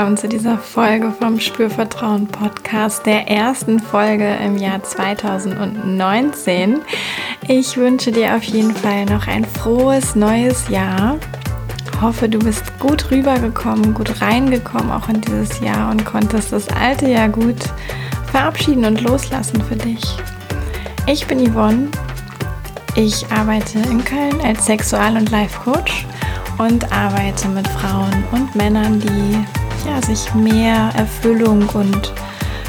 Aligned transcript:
willkommen 0.00 0.16
zu 0.16 0.28
dieser 0.30 0.56
Folge 0.56 1.12
vom 1.12 1.38
Spürvertrauen 1.38 2.26
Podcast, 2.26 3.04
der 3.04 3.28
ersten 3.28 3.78
Folge 3.80 4.34
im 4.42 4.56
Jahr 4.56 4.82
2019. 4.82 6.80
Ich 7.48 7.76
wünsche 7.76 8.10
dir 8.10 8.34
auf 8.34 8.42
jeden 8.44 8.74
Fall 8.74 9.04
noch 9.04 9.26
ein 9.26 9.44
frohes 9.44 10.14
neues 10.14 10.70
Jahr. 10.70 11.18
Hoffe, 12.00 12.30
du 12.30 12.38
bist 12.38 12.78
gut 12.78 13.10
rübergekommen, 13.10 13.92
gut 13.92 14.22
reingekommen 14.22 14.90
auch 14.90 15.06
in 15.10 15.20
dieses 15.20 15.60
Jahr 15.60 15.90
und 15.90 16.06
konntest 16.06 16.50
das 16.50 16.66
alte 16.70 17.06
Jahr 17.06 17.28
gut 17.28 17.62
verabschieden 18.32 18.86
und 18.86 19.02
loslassen 19.02 19.62
für 19.64 19.76
dich. 19.76 20.16
Ich 21.08 21.26
bin 21.26 21.46
Yvonne. 21.46 21.88
Ich 22.94 23.30
arbeite 23.30 23.80
in 23.80 24.02
Köln 24.02 24.40
als 24.42 24.64
Sexual- 24.64 25.18
und 25.18 25.30
Life-Coach 25.30 26.06
und 26.56 26.90
arbeite 26.90 27.48
mit 27.48 27.68
Frauen 27.68 28.24
und 28.32 28.54
Männern, 28.54 28.98
die 28.98 29.59
ja, 29.86 30.00
sich 30.02 30.32
mehr 30.34 30.90
Erfüllung 30.96 31.68
und 31.70 32.12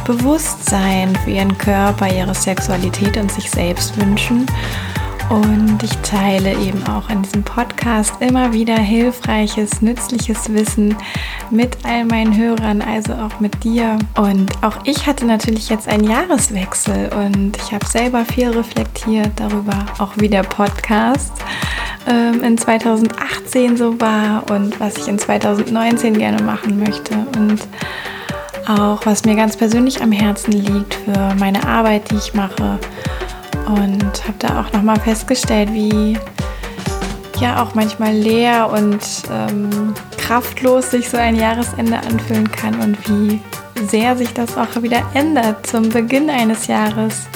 Bewusstsein 0.06 1.16
für 1.24 1.32
ihren 1.32 1.58
Körper, 1.58 2.14
ihre 2.14 2.34
Sexualität 2.34 3.18
und 3.18 3.32
sich 3.32 3.50
selbst 3.50 4.00
wünschen. 4.00 4.46
Und 5.30 5.82
ich 5.82 5.96
teile 6.00 6.54
eben 6.58 6.86
auch 6.88 7.10
in 7.10 7.22
diesem 7.22 7.44
Podcast 7.44 8.16
immer 8.20 8.52
wieder 8.52 8.76
hilfreiches, 8.76 9.82
nützliches 9.82 10.52
Wissen 10.52 10.94
mit 11.50 11.78
all 11.86 12.04
meinen 12.04 12.36
Hörern, 12.36 12.82
also 12.82 13.14
auch 13.14 13.40
mit 13.40 13.64
dir. 13.64 13.98
Und 14.18 14.52
auch 14.62 14.80
ich 14.84 15.08
hatte 15.08 15.26
natürlich 15.26 15.70
jetzt 15.70 15.88
einen 15.88 16.04
Jahreswechsel 16.04 17.10
und 17.14 17.56
ich 17.56 17.72
habe 17.72 17.86
selber 17.86 18.26
viel 18.26 18.50
reflektiert 18.50 19.32
darüber, 19.38 19.86
auch 20.00 20.12
wie 20.18 20.28
der 20.28 20.44
Podcast 20.44 21.32
ähm, 22.08 22.44
in 22.44 22.58
2018 22.58 23.78
so 23.78 24.00
war 24.00 24.50
und 24.52 24.80
was 24.80 24.98
ich 24.98 25.08
in 25.08 25.20
2019 25.20 26.18
gerne 26.18 26.42
machen 26.44 26.80
möchte 26.80 27.14
und 27.38 27.60
auch 28.68 29.06
was 29.06 29.26
mir 29.26 29.36
ganz 29.36 29.58
persönlich 29.58 30.02
am 30.02 30.12
Herzen 30.12 30.52
liegt 30.52 30.94
für 30.94 31.36
meine 31.40 31.68
Arbeit, 31.68 32.10
die 32.12 32.16
ich 32.16 32.34
mache. 32.34 32.80
Und 33.66 34.28
habe 34.28 34.38
da 34.40 34.62
auch 34.62 34.74
nochmal 34.74 35.00
festgestellt, 35.00 35.74
wie 35.74 36.18
ja 37.40 37.64
auch 37.64 37.74
manchmal 37.74 38.14
leer 38.14 38.70
und 38.72 39.00
ähm, 39.32 39.94
kraftlos 40.18 40.92
sich 40.92 41.10
so 41.10 41.18
ein 41.18 41.36
Jahresende 41.36 41.98
anfühlen 41.98 42.50
kann 42.52 42.80
und 42.80 42.98
wie 43.10 43.42
sehr 43.88 44.16
sich 44.16 44.32
das 44.34 44.58
auch 44.58 44.82
wieder 44.82 45.02
ändert 45.14 45.66
zum 45.66 45.90
Beginn 45.90 46.30
eines 46.30 46.68
Jahres 46.68 47.28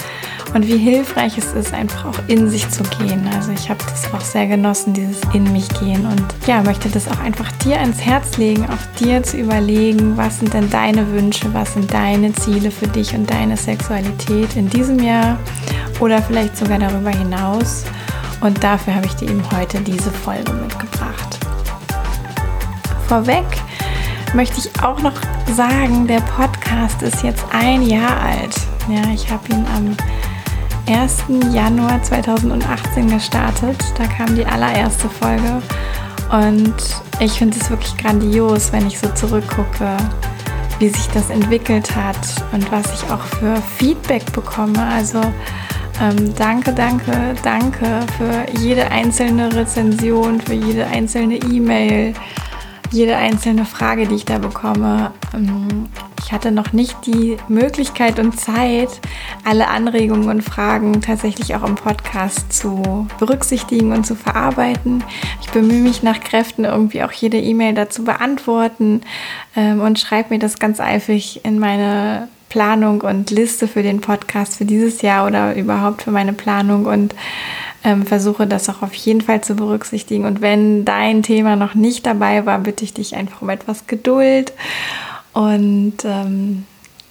und 0.54 0.66
wie 0.66 0.78
hilfreich 0.78 1.36
es 1.38 1.52
ist, 1.52 1.72
einfach 1.72 2.06
auch 2.06 2.18
in 2.28 2.48
sich 2.48 2.68
zu 2.70 2.82
gehen. 2.84 3.28
Also 3.34 3.52
ich 3.52 3.68
habe 3.68 3.80
das 3.90 4.12
auch 4.12 4.20
sehr 4.20 4.46
genossen, 4.46 4.94
dieses 4.94 5.20
in 5.32 5.50
mich 5.52 5.68
gehen 5.80 6.06
und 6.06 6.24
ja, 6.46 6.62
möchte 6.62 6.88
das 6.88 7.08
auch 7.08 7.20
einfach 7.20 7.50
dir 7.64 7.78
ans 7.80 8.00
Herz 8.00 8.36
legen, 8.36 8.64
auch 8.64 8.98
dir 8.98 9.22
zu 9.22 9.36
überlegen, 9.36 10.16
was 10.16 10.38
sind 10.38 10.54
denn 10.54 10.70
deine 10.70 11.10
Wünsche, 11.12 11.52
was 11.52 11.74
sind 11.74 11.92
deine 11.92 12.32
Ziele 12.32 12.70
für 12.70 12.88
dich 12.88 13.14
und 13.14 13.30
deine 13.30 13.56
Sexualität 13.56 14.56
in 14.56 14.68
diesem 14.68 14.98
Jahr 14.98 15.38
oder 16.00 16.22
vielleicht 16.22 16.56
sogar 16.56 16.78
darüber 16.78 17.10
hinaus. 17.10 17.84
Und 18.40 18.62
dafür 18.62 18.94
habe 18.94 19.06
ich 19.06 19.14
dir 19.14 19.30
eben 19.30 19.42
heute 19.56 19.80
diese 19.80 20.10
Folge 20.10 20.52
mitgebracht. 20.52 21.38
Vorweg 23.08 23.46
möchte 24.34 24.58
ich 24.58 24.82
auch 24.82 25.00
noch 25.00 25.14
sagen, 25.54 26.06
der 26.06 26.20
Podcast 26.20 27.02
ist 27.02 27.22
jetzt 27.22 27.44
ein 27.52 27.82
Jahr 27.82 28.20
alt. 28.20 28.54
Ja, 28.88 29.12
ich 29.12 29.30
habe 29.30 29.48
ihn 29.50 29.64
am 29.74 29.96
1. 30.88 31.24
Januar 31.52 32.02
2018 32.02 33.10
gestartet. 33.10 33.76
Da 33.98 34.06
kam 34.06 34.34
die 34.36 34.46
allererste 34.46 35.08
Folge. 35.08 35.62
Und 36.30 36.74
ich 37.20 37.32
finde 37.32 37.58
es 37.58 37.70
wirklich 37.70 37.96
grandios, 37.96 38.72
wenn 38.72 38.86
ich 38.86 38.98
so 38.98 39.08
zurückgucke, 39.08 39.96
wie 40.78 40.88
sich 40.88 41.08
das 41.08 41.30
entwickelt 41.30 41.94
hat 41.94 42.18
und 42.52 42.70
was 42.70 42.92
ich 42.92 43.10
auch 43.10 43.22
für 43.22 43.56
Feedback 43.78 44.32
bekomme. 44.32 44.84
Also 44.86 45.20
ähm, 46.00 46.34
danke, 46.36 46.72
danke, 46.72 47.34
danke 47.42 48.00
für 48.18 48.58
jede 48.60 48.90
einzelne 48.90 49.54
Rezension, 49.54 50.40
für 50.40 50.54
jede 50.54 50.86
einzelne 50.86 51.36
E-Mail, 51.36 52.12
jede 52.96 53.16
einzelne 53.16 53.66
Frage, 53.66 54.06
die 54.06 54.14
ich 54.14 54.24
da 54.24 54.38
bekomme. 54.38 55.12
Ähm, 55.34 55.86
ich 56.24 56.32
hatte 56.32 56.50
noch 56.50 56.72
nicht 56.72 56.96
die 57.06 57.36
Möglichkeit 57.46 58.18
und 58.18 58.40
Zeit, 58.40 58.88
alle 59.44 59.68
Anregungen 59.68 60.28
und 60.28 60.42
Fragen 60.42 61.00
tatsächlich 61.00 61.54
auch 61.54 61.62
im 61.62 61.76
Podcast 61.76 62.52
zu 62.52 63.06
berücksichtigen 63.20 63.92
und 63.92 64.04
zu 64.04 64.16
verarbeiten. 64.16 65.04
Ich 65.42 65.50
bemühe 65.50 65.82
mich 65.82 66.02
nach 66.02 66.18
Kräften, 66.18 66.64
irgendwie 66.64 67.04
auch 67.04 67.12
jede 67.12 67.38
E-Mail 67.38 67.74
dazu 67.74 68.02
beantworten 68.02 69.02
ähm, 69.54 69.80
und 69.80 70.00
schreibe 70.00 70.34
mir 70.34 70.40
das 70.40 70.58
ganz 70.58 70.80
eifrig 70.80 71.44
in 71.44 71.60
meine 71.60 72.28
Planung 72.48 73.02
und 73.02 73.30
Liste 73.30 73.68
für 73.68 73.82
den 73.82 74.00
Podcast 74.00 74.56
für 74.56 74.64
dieses 74.64 75.02
Jahr 75.02 75.26
oder 75.26 75.54
überhaupt 75.54 76.02
für 76.02 76.10
meine 76.10 76.32
Planung 76.32 76.86
und 76.86 77.14
ähm, 77.84 78.06
versuche 78.06 78.46
das 78.46 78.68
auch 78.68 78.82
auf 78.82 78.94
jeden 78.94 79.20
Fall 79.20 79.40
zu 79.40 79.54
berücksichtigen. 79.54 80.24
Und 80.24 80.40
wenn 80.40 80.84
dein 80.84 81.22
Thema 81.22 81.56
noch 81.56 81.74
nicht 81.74 82.06
dabei 82.06 82.46
war, 82.46 82.58
bitte 82.58 82.84
ich 82.84 82.94
dich 82.94 83.14
einfach 83.16 83.42
um 83.42 83.48
etwas 83.48 83.86
Geduld 83.86 84.52
und 85.32 85.96
ähm, 86.04 86.64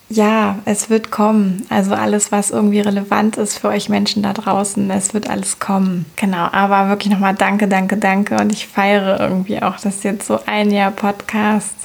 ja, 0.10 0.60
es 0.66 0.90
wird 0.90 1.12
kommen. 1.12 1.66
Also 1.70 1.94
alles, 1.94 2.32
was 2.32 2.52
irgendwie 2.52 2.80
relevant 2.80 3.38
ist 3.38 3.58
für 3.58 3.70
euch 3.70 3.90
Menschen 3.90 4.24
da 4.24 4.34
draußen, 4.34 4.90
es 4.92 5.14
wird 5.14 5.30
alles 5.30 5.60
kommen. 5.60 6.06
Genau, 6.16 6.48
aber 6.52 6.90
wirklich 6.90 7.12
nochmal 7.12 7.36
danke, 7.36 7.68
danke, 7.68 7.98
danke. 7.98 8.36
Und 8.38 8.52
ich 8.52 8.68
feiere 8.68 9.20
irgendwie 9.20 9.62
auch, 9.62 9.80
dass 9.80 10.04
jetzt 10.04 10.28
so 10.28 10.40
ein 10.46 10.72
Jahr 10.72 10.92
Podcast, 10.92 11.76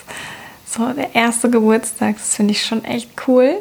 so 0.66 0.92
der 0.92 1.14
erste 1.14 1.50
Geburtstag, 1.50 2.16
das 2.16 2.34
finde 2.34 2.52
ich 2.52 2.64
schon 2.64 2.84
echt 2.84 3.10
cool. 3.26 3.58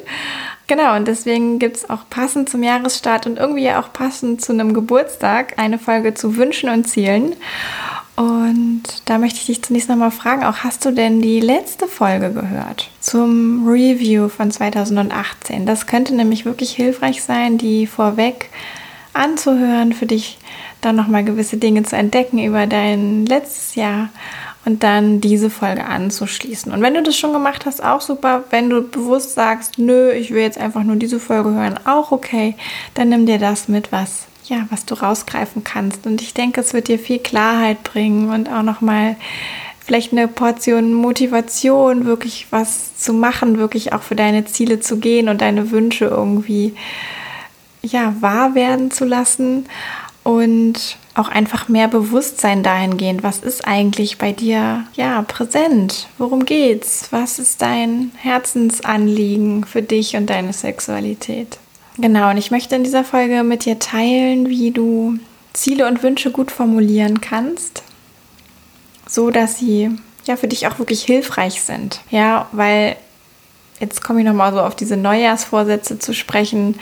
Genau, 0.69 0.95
und 0.95 1.07
deswegen 1.07 1.57
gibt 1.57 1.77
es 1.77 1.89
auch 1.89 2.07
passend 2.11 2.47
zum 2.47 2.61
Jahresstart 2.61 3.25
und 3.25 3.39
irgendwie 3.39 3.63
ja 3.63 3.81
auch 3.81 3.91
passend 3.91 4.39
zu 4.39 4.53
einem 4.53 4.75
Geburtstag 4.75 5.57
eine 5.57 5.79
Folge 5.79 6.13
zu 6.13 6.37
Wünschen 6.37 6.69
und 6.69 6.87
Zielen. 6.87 7.35
Und 8.15 8.83
da 9.05 9.17
möchte 9.17 9.39
ich 9.39 9.47
dich 9.47 9.63
zunächst 9.63 9.89
nochmal 9.89 10.11
fragen, 10.11 10.43
auch 10.43 10.57
hast 10.57 10.85
du 10.85 10.91
denn 10.91 11.23
die 11.23 11.39
letzte 11.39 11.87
Folge 11.87 12.31
gehört 12.31 12.91
zum 12.99 13.67
Review 13.67 14.29
von 14.29 14.51
2018? 14.51 15.65
Das 15.65 15.87
könnte 15.87 16.13
nämlich 16.13 16.45
wirklich 16.45 16.69
hilfreich 16.73 17.23
sein, 17.23 17.57
die 17.57 17.87
vorweg 17.87 18.51
anzuhören, 19.13 19.93
für 19.93 20.05
dich 20.05 20.37
dann 20.81 20.95
nochmal 20.95 21.23
gewisse 21.23 21.57
Dinge 21.57 21.81
zu 21.81 21.95
entdecken 21.95 22.37
über 22.37 22.67
dein 22.67 23.25
letztes 23.25 23.73
Jahr 23.73 24.09
und 24.69 24.83
dann 24.83 25.19
diese 25.19 25.49
Folge 25.49 25.83
anzuschließen. 25.83 26.71
Und 26.71 26.83
wenn 26.83 26.93
du 26.93 27.01
das 27.01 27.17
schon 27.17 27.33
gemacht 27.33 27.65
hast, 27.65 27.83
auch 27.83 28.01
super. 28.01 28.43
Wenn 28.51 28.69
du 28.69 28.83
bewusst 28.83 29.33
sagst, 29.33 29.79
nö, 29.79 30.11
ich 30.11 30.29
will 30.29 30.43
jetzt 30.43 30.59
einfach 30.59 30.83
nur 30.83 30.95
diese 30.95 31.19
Folge 31.19 31.49
hören, 31.49 31.79
auch 31.85 32.11
okay, 32.11 32.55
dann 32.93 33.09
nimm 33.09 33.25
dir 33.25 33.39
das 33.39 33.67
mit, 33.67 33.91
was 33.91 34.27
ja, 34.45 34.67
was 34.69 34.85
du 34.85 34.93
rausgreifen 34.93 35.63
kannst. 35.63 36.05
Und 36.05 36.21
ich 36.21 36.35
denke, 36.35 36.61
es 36.61 36.73
wird 36.73 36.87
dir 36.87 36.99
viel 36.99 37.17
Klarheit 37.17 37.83
bringen 37.83 38.29
und 38.29 38.47
auch 38.47 38.61
nochmal 38.61 39.15
vielleicht 39.83 40.11
eine 40.11 40.27
Portion 40.27 40.93
Motivation, 40.93 42.05
wirklich 42.05 42.47
was 42.51 42.95
zu 42.95 43.13
machen, 43.13 43.57
wirklich 43.57 43.91
auch 43.93 44.03
für 44.03 44.15
deine 44.15 44.45
Ziele 44.45 44.79
zu 44.79 44.97
gehen 44.97 45.29
und 45.29 45.41
deine 45.41 45.71
Wünsche 45.71 46.05
irgendwie 46.05 46.75
ja, 47.81 48.13
wahr 48.19 48.53
werden 48.53 48.91
zu 48.91 49.05
lassen 49.05 49.65
und 50.23 50.97
auch 51.15 51.29
einfach 51.29 51.67
mehr 51.67 51.87
Bewusstsein 51.87 52.63
dahingehend, 52.63 53.23
was 53.23 53.39
ist 53.39 53.67
eigentlich 53.67 54.17
bei 54.17 54.31
dir 54.31 54.85
ja 54.93 55.21
präsent? 55.23 56.07
Worum 56.17 56.45
geht's? 56.45 57.07
Was 57.11 57.39
ist 57.39 57.61
dein 57.61 58.11
Herzensanliegen 58.15 59.65
für 59.65 59.81
dich 59.81 60.15
und 60.15 60.29
deine 60.29 60.53
Sexualität? 60.53 61.57
Genau, 61.97 62.29
und 62.29 62.37
ich 62.37 62.51
möchte 62.51 62.75
in 62.75 62.83
dieser 62.83 63.03
Folge 63.03 63.43
mit 63.43 63.65
dir 63.65 63.79
teilen, 63.79 64.47
wie 64.47 64.71
du 64.71 65.19
Ziele 65.53 65.87
und 65.87 66.03
Wünsche 66.03 66.31
gut 66.31 66.51
formulieren 66.51 67.19
kannst, 67.19 67.83
so 69.07 69.31
dass 69.31 69.57
sie 69.57 69.89
ja 70.25 70.37
für 70.37 70.47
dich 70.47 70.67
auch 70.67 70.79
wirklich 70.79 71.03
hilfreich 71.03 71.61
sind. 71.61 71.99
Ja, 72.09 72.47
weil 72.51 72.95
jetzt 73.79 74.03
komme 74.03 74.19
ich 74.19 74.25
nochmal 74.25 74.53
so 74.53 74.61
auf 74.61 74.75
diese 74.75 74.97
Neujahrsvorsätze 74.97 75.99
zu 75.99 76.13
sprechen. 76.13 76.79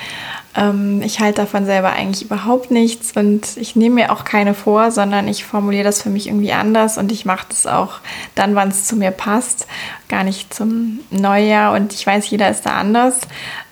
Ähm, 0.56 1.02
ich 1.04 1.20
halte 1.20 1.42
davon 1.42 1.66
selber 1.66 1.92
eigentlich 1.92 2.26
überhaupt 2.26 2.72
nichts 2.72 3.16
und 3.16 3.58
ich 3.58 3.76
nehme 3.76 3.96
mir 3.96 4.12
auch 4.12 4.24
keine 4.24 4.54
vor, 4.54 4.92
sondern 4.92 5.28
ich 5.28 5.46
formuliere 5.46 5.84
das 5.84 6.02
für 6.02 6.10
mich 6.10 6.28
irgendwie 6.28 6.54
anders 6.54 6.98
und 6.98 7.12
ich 7.12 7.26
mache 7.26 7.48
das 7.50 7.68
auch 7.68 8.00
dann, 8.36 8.56
wann 8.56 8.70
es 8.70 8.86
zu 8.86 8.96
mir 8.96 9.12
passt, 9.12 9.68
gar 10.10 10.24
nicht 10.24 10.54
zum 10.54 11.00
Neujahr 11.12 11.74
und 11.76 11.94
ich 11.94 12.06
weiß, 12.06 12.30
jeder 12.30 12.50
ist 12.50 12.66
da 12.66 12.72
anders. 12.72 13.22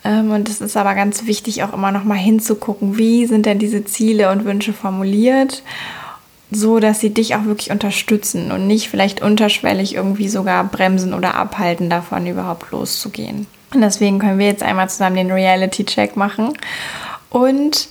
Ähm, 0.03 0.31
und 0.31 0.47
es 0.47 0.61
ist 0.61 0.77
aber 0.77 0.93
ganz 0.93 1.25
wichtig, 1.25 1.63
auch 1.63 1.73
immer 1.73 1.91
nochmal 1.91 2.17
hinzugucken, 2.17 2.97
wie 2.97 3.25
sind 3.25 3.45
denn 3.45 3.59
diese 3.59 3.83
Ziele 3.85 4.31
und 4.31 4.45
Wünsche 4.45 4.73
formuliert 4.73 5.63
so 6.51 6.79
dass 6.79 6.99
sie 6.99 7.13
dich 7.13 7.35
auch 7.35 7.45
wirklich 7.45 7.71
unterstützen 7.71 8.51
und 8.51 8.67
nicht 8.67 8.89
vielleicht 8.89 9.21
unterschwellig 9.21 9.95
irgendwie 9.95 10.29
sogar 10.29 10.63
bremsen 10.63 11.13
oder 11.13 11.35
abhalten 11.35 11.89
davon 11.89 12.27
überhaupt 12.27 12.71
loszugehen. 12.71 13.47
Und 13.73 13.81
deswegen 13.81 14.19
können 14.19 14.39
wir 14.39 14.47
jetzt 14.47 14.63
einmal 14.63 14.89
zusammen 14.89 15.15
den 15.15 15.31
Reality 15.31 15.85
Check 15.85 16.15
machen 16.15 16.53
und 17.29 17.89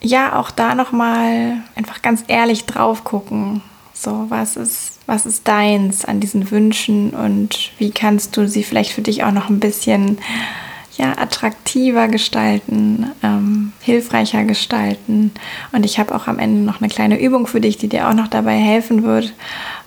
ja, 0.00 0.38
auch 0.38 0.50
da 0.50 0.74
noch 0.74 0.92
mal 0.92 1.58
einfach 1.76 2.02
ganz 2.02 2.24
ehrlich 2.26 2.64
drauf 2.64 3.04
gucken. 3.04 3.62
So, 3.94 4.26
was 4.30 4.56
ist, 4.56 4.98
was 5.06 5.26
ist 5.26 5.46
deins 5.46 6.04
an 6.04 6.18
diesen 6.18 6.50
Wünschen 6.50 7.10
und 7.10 7.70
wie 7.78 7.92
kannst 7.92 8.36
du 8.36 8.48
sie 8.48 8.64
vielleicht 8.64 8.90
für 8.90 9.02
dich 9.02 9.22
auch 9.22 9.30
noch 9.30 9.48
ein 9.48 9.60
bisschen 9.60 10.18
ja, 10.96 11.16
attraktiver 11.16 12.08
gestalten, 12.08 13.10
ähm, 13.22 13.72
hilfreicher 13.80 14.44
gestalten. 14.44 15.32
Und 15.72 15.86
ich 15.86 15.98
habe 15.98 16.14
auch 16.14 16.26
am 16.26 16.38
Ende 16.38 16.60
noch 16.60 16.80
eine 16.80 16.90
kleine 16.90 17.20
Übung 17.20 17.46
für 17.46 17.60
dich, 17.60 17.78
die 17.78 17.88
dir 17.88 18.08
auch 18.08 18.14
noch 18.14 18.28
dabei 18.28 18.56
helfen 18.56 19.02
wird, 19.02 19.32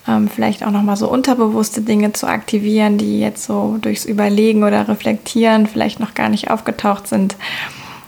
ähm, 0.07 0.27
vielleicht 0.27 0.65
auch 0.65 0.71
noch 0.71 0.81
mal 0.81 0.95
so 0.95 1.09
unterbewusste 1.09 1.81
Dinge 1.81 2.13
zu 2.13 2.27
aktivieren, 2.27 2.97
die 2.97 3.19
jetzt 3.19 3.45
so 3.45 3.77
durchs 3.81 4.05
Überlegen 4.05 4.63
oder 4.63 4.87
Reflektieren 4.87 5.67
vielleicht 5.67 5.99
noch 5.99 6.15
gar 6.15 6.29
nicht 6.29 6.49
aufgetaucht 6.49 7.07
sind. 7.07 7.35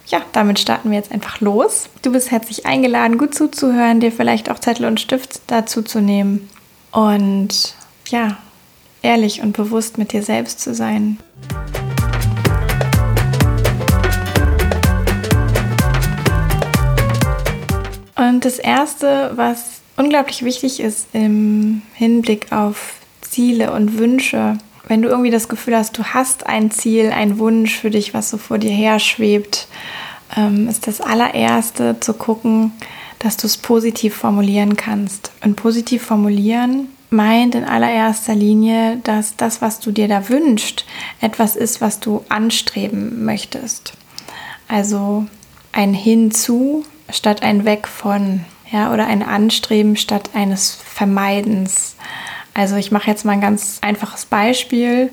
Ja, 0.08 0.22
damit 0.32 0.58
starten 0.58 0.90
wir 0.90 0.98
jetzt 0.98 1.12
einfach 1.12 1.42
los. 1.42 1.90
Du 2.02 2.12
bist 2.12 2.32
herzlich 2.32 2.66
eingeladen, 2.66 3.18
gut 3.18 3.36
zuzuhören, 3.36 4.00
dir 4.00 4.12
vielleicht 4.12 4.50
auch 4.50 4.60
Zettel 4.60 4.86
und 4.86 5.02
Stift 5.02 5.42
dazu 5.48 5.82
zu 5.82 6.02
nehmen 6.02 6.50
und 6.92 7.76
ja, 8.08 8.38
ehrlich 9.02 9.42
und 9.42 9.56
bewusst 9.56 9.98
mit 9.98 10.14
dir 10.14 10.24
selbst 10.24 10.62
zu 10.62 10.74
sein. 10.74 11.18
Und 18.38 18.46
das 18.46 18.60
Erste, 18.60 19.32
was 19.34 19.82
unglaublich 19.96 20.46
wichtig 20.46 20.80
ist 20.80 21.08
im 21.12 21.82
Hinblick 21.96 22.52
auf 22.52 22.94
Ziele 23.22 23.74
und 23.74 23.98
Wünsche, 23.98 24.60
wenn 24.88 25.02
du 25.02 25.10
irgendwie 25.10 25.32
das 25.32 25.50
Gefühl 25.50 25.76
hast, 25.76 25.98
du 25.98 26.04
hast 26.04 26.46
ein 26.46 26.70
Ziel, 26.70 27.10
ein 27.10 27.40
Wunsch 27.40 27.76
für 27.76 27.90
dich, 27.90 28.14
was 28.14 28.30
so 28.30 28.38
vor 28.38 28.60
dir 28.60 28.70
her 28.70 29.00
schwebt, 29.00 29.68
ähm, 30.38 30.70
ist 30.70 30.86
das 30.86 31.02
allererste 31.02 32.00
zu 32.00 32.14
gucken, 32.14 32.74
dass 33.18 33.38
du 33.38 33.48
es 33.48 33.58
positiv 33.58 34.14
formulieren 34.14 34.78
kannst. 34.78 35.32
Und 35.44 35.56
positiv 35.56 36.04
formulieren 36.04 36.90
meint 37.10 37.56
in 37.56 37.64
allererster 37.64 38.36
Linie, 38.36 38.98
dass 39.04 39.36
das, 39.36 39.64
was 39.64 39.80
du 39.80 39.92
dir 39.92 40.08
da 40.08 40.30
wünschst, 40.30 40.86
etwas 41.22 41.56
ist, 41.56 41.82
was 41.82 42.00
du 42.00 42.24
anstreben 42.30 43.26
möchtest. 43.26 43.94
Also 44.68 45.26
ein 45.72 45.96
Hinzu 45.96 46.86
statt 47.10 47.44
ein 47.44 47.66
Weg 47.66 47.88
von, 47.88 48.46
ja, 48.72 48.94
oder 48.94 49.08
ein 49.08 49.24
Anstreben 49.24 49.96
statt 49.96 50.32
eines 50.34 50.76
Vermeidens. 50.76 51.96
Also 52.54 52.76
ich 52.76 52.92
mache 52.92 53.10
jetzt 53.10 53.24
mal 53.24 53.34
ein 53.34 53.42
ganz 53.42 53.80
einfaches 53.82 54.26
Beispiel. 54.26 55.12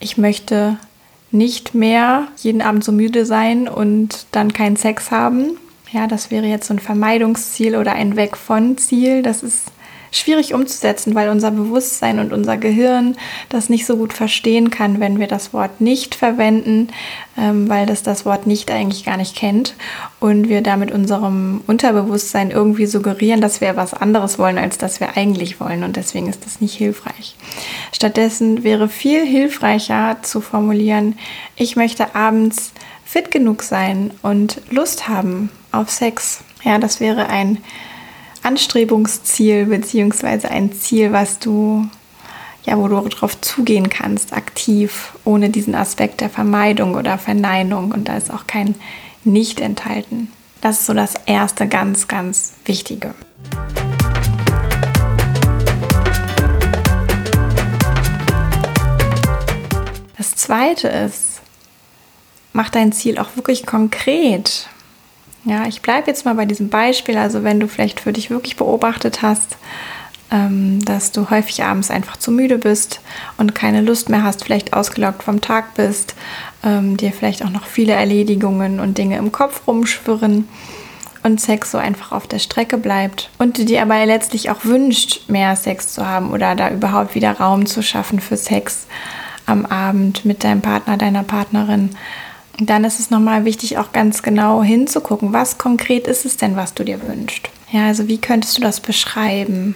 Ich 0.00 0.18
möchte 0.18 0.78
nicht 1.30 1.74
mehr 1.74 2.28
jeden 2.36 2.60
Abend 2.60 2.84
so 2.84 2.92
müde 2.92 3.24
sein 3.24 3.68
und 3.68 4.26
dann 4.32 4.52
keinen 4.52 4.76
Sex 4.76 5.10
haben. 5.10 5.56
Ja, 5.92 6.06
das 6.06 6.30
wäre 6.30 6.46
jetzt 6.46 6.66
so 6.66 6.74
ein 6.74 6.78
Vermeidungsziel 6.78 7.76
oder 7.76 7.92
ein 7.92 8.16
Weg 8.16 8.36
von 8.36 8.78
Ziel. 8.78 9.22
Das 9.22 9.42
ist 9.42 9.66
schwierig 10.12 10.54
umzusetzen, 10.54 11.14
weil 11.14 11.30
unser 11.30 11.50
Bewusstsein 11.50 12.18
und 12.18 12.32
unser 12.32 12.58
Gehirn 12.58 13.16
das 13.48 13.68
nicht 13.68 13.86
so 13.86 13.96
gut 13.96 14.12
verstehen 14.12 14.70
kann, 14.70 15.00
wenn 15.00 15.18
wir 15.18 15.26
das 15.26 15.52
Wort 15.52 15.80
nicht 15.80 16.14
verwenden, 16.14 16.88
ähm, 17.36 17.68
weil 17.68 17.86
das 17.86 18.02
das 18.02 18.24
Wort 18.26 18.46
nicht 18.46 18.70
eigentlich 18.70 19.04
gar 19.04 19.16
nicht 19.16 19.34
kennt 19.34 19.74
und 20.20 20.48
wir 20.48 20.60
damit 20.60 20.92
unserem 20.92 21.62
Unterbewusstsein 21.66 22.50
irgendwie 22.50 22.86
suggerieren, 22.86 23.40
dass 23.40 23.60
wir 23.60 23.76
was 23.76 23.94
anderes 23.94 24.38
wollen, 24.38 24.58
als 24.58 24.78
das 24.78 25.00
wir 25.00 25.16
eigentlich 25.16 25.58
wollen 25.60 25.82
und 25.82 25.96
deswegen 25.96 26.28
ist 26.28 26.44
das 26.44 26.60
nicht 26.60 26.74
hilfreich. 26.74 27.34
Stattdessen 27.92 28.62
wäre 28.64 28.88
viel 28.88 29.24
hilfreicher 29.24 30.18
zu 30.22 30.42
formulieren, 30.42 31.18
ich 31.56 31.74
möchte 31.74 32.14
abends 32.14 32.72
fit 33.04 33.30
genug 33.30 33.62
sein 33.62 34.10
und 34.22 34.60
Lust 34.70 35.08
haben 35.08 35.50
auf 35.70 35.90
Sex. 35.90 36.44
Ja, 36.64 36.78
das 36.78 37.00
wäre 37.00 37.28
ein 37.28 37.58
Anstrebungsziel 38.42 39.66
beziehungsweise 39.66 40.50
ein 40.50 40.72
Ziel, 40.72 41.12
was 41.12 41.38
du 41.38 41.88
ja, 42.64 42.78
wo 42.78 42.86
du 42.86 43.00
drauf 43.08 43.40
zugehen 43.40 43.88
kannst, 43.88 44.32
aktiv, 44.32 45.12
ohne 45.24 45.50
diesen 45.50 45.74
Aspekt 45.74 46.20
der 46.20 46.30
Vermeidung 46.30 46.94
oder 46.94 47.18
Verneinung. 47.18 47.92
Und 47.92 48.08
da 48.08 48.16
ist 48.16 48.32
auch 48.32 48.46
kein 48.46 48.74
Nicht 49.24 49.60
enthalten. 49.60 50.30
Das 50.60 50.80
ist 50.80 50.86
so 50.86 50.94
das 50.94 51.14
erste 51.26 51.66
ganz, 51.66 52.06
ganz 52.06 52.54
Wichtige. 52.64 53.14
Das 60.16 60.36
zweite 60.36 60.86
ist, 60.86 61.40
mach 62.52 62.70
dein 62.70 62.92
Ziel 62.92 63.18
auch 63.18 63.34
wirklich 63.34 63.66
konkret. 63.66 64.68
Ja, 65.44 65.66
ich 65.66 65.82
bleibe 65.82 66.06
jetzt 66.06 66.24
mal 66.24 66.34
bei 66.34 66.44
diesem 66.44 66.68
Beispiel. 66.68 67.16
Also 67.16 67.42
wenn 67.42 67.60
du 67.60 67.68
vielleicht 67.68 68.00
für 68.00 68.12
dich 68.12 68.30
wirklich 68.30 68.56
beobachtet 68.56 69.22
hast, 69.22 69.56
ähm, 70.30 70.84
dass 70.84 71.12
du 71.12 71.30
häufig 71.30 71.62
abends 71.62 71.90
einfach 71.90 72.16
zu 72.16 72.30
müde 72.30 72.58
bist 72.58 73.00
und 73.36 73.54
keine 73.54 73.82
Lust 73.82 74.08
mehr 74.08 74.22
hast, 74.22 74.44
vielleicht 74.44 74.72
ausgelaugt 74.72 75.22
vom 75.22 75.40
Tag 75.40 75.74
bist, 75.74 76.14
ähm, 76.64 76.96
dir 76.96 77.12
vielleicht 77.12 77.44
auch 77.44 77.50
noch 77.50 77.66
viele 77.66 77.92
Erledigungen 77.92 78.80
und 78.80 78.98
Dinge 78.98 79.18
im 79.18 79.32
Kopf 79.32 79.66
rumschwirren 79.66 80.48
und 81.22 81.40
Sex 81.40 81.70
so 81.70 81.78
einfach 81.78 82.12
auf 82.12 82.26
der 82.26 82.38
Strecke 82.38 82.78
bleibt 82.78 83.30
und 83.38 83.58
du 83.58 83.64
dir 83.64 83.82
aber 83.82 84.04
letztlich 84.06 84.50
auch 84.50 84.64
wünscht, 84.64 85.28
mehr 85.28 85.54
Sex 85.54 85.92
zu 85.92 86.06
haben 86.06 86.30
oder 86.30 86.54
da 86.54 86.70
überhaupt 86.70 87.14
wieder 87.14 87.32
Raum 87.32 87.66
zu 87.66 87.82
schaffen 87.82 88.18
für 88.18 88.36
Sex 88.36 88.86
am 89.46 89.66
Abend 89.66 90.24
mit 90.24 90.44
deinem 90.44 90.62
Partner, 90.62 90.96
deiner 90.96 91.24
Partnerin, 91.24 91.90
dann 92.66 92.84
ist 92.84 93.00
es 93.00 93.10
nochmal 93.10 93.44
wichtig, 93.44 93.78
auch 93.78 93.92
ganz 93.92 94.22
genau 94.22 94.62
hinzugucken, 94.62 95.32
was 95.32 95.58
konkret 95.58 96.06
ist 96.06 96.24
es 96.24 96.36
denn, 96.36 96.56
was 96.56 96.74
du 96.74 96.84
dir 96.84 97.06
wünschst. 97.06 97.48
Ja, 97.70 97.86
also 97.86 98.08
wie 98.08 98.18
könntest 98.18 98.58
du 98.58 98.62
das 98.62 98.80
beschreiben? 98.80 99.74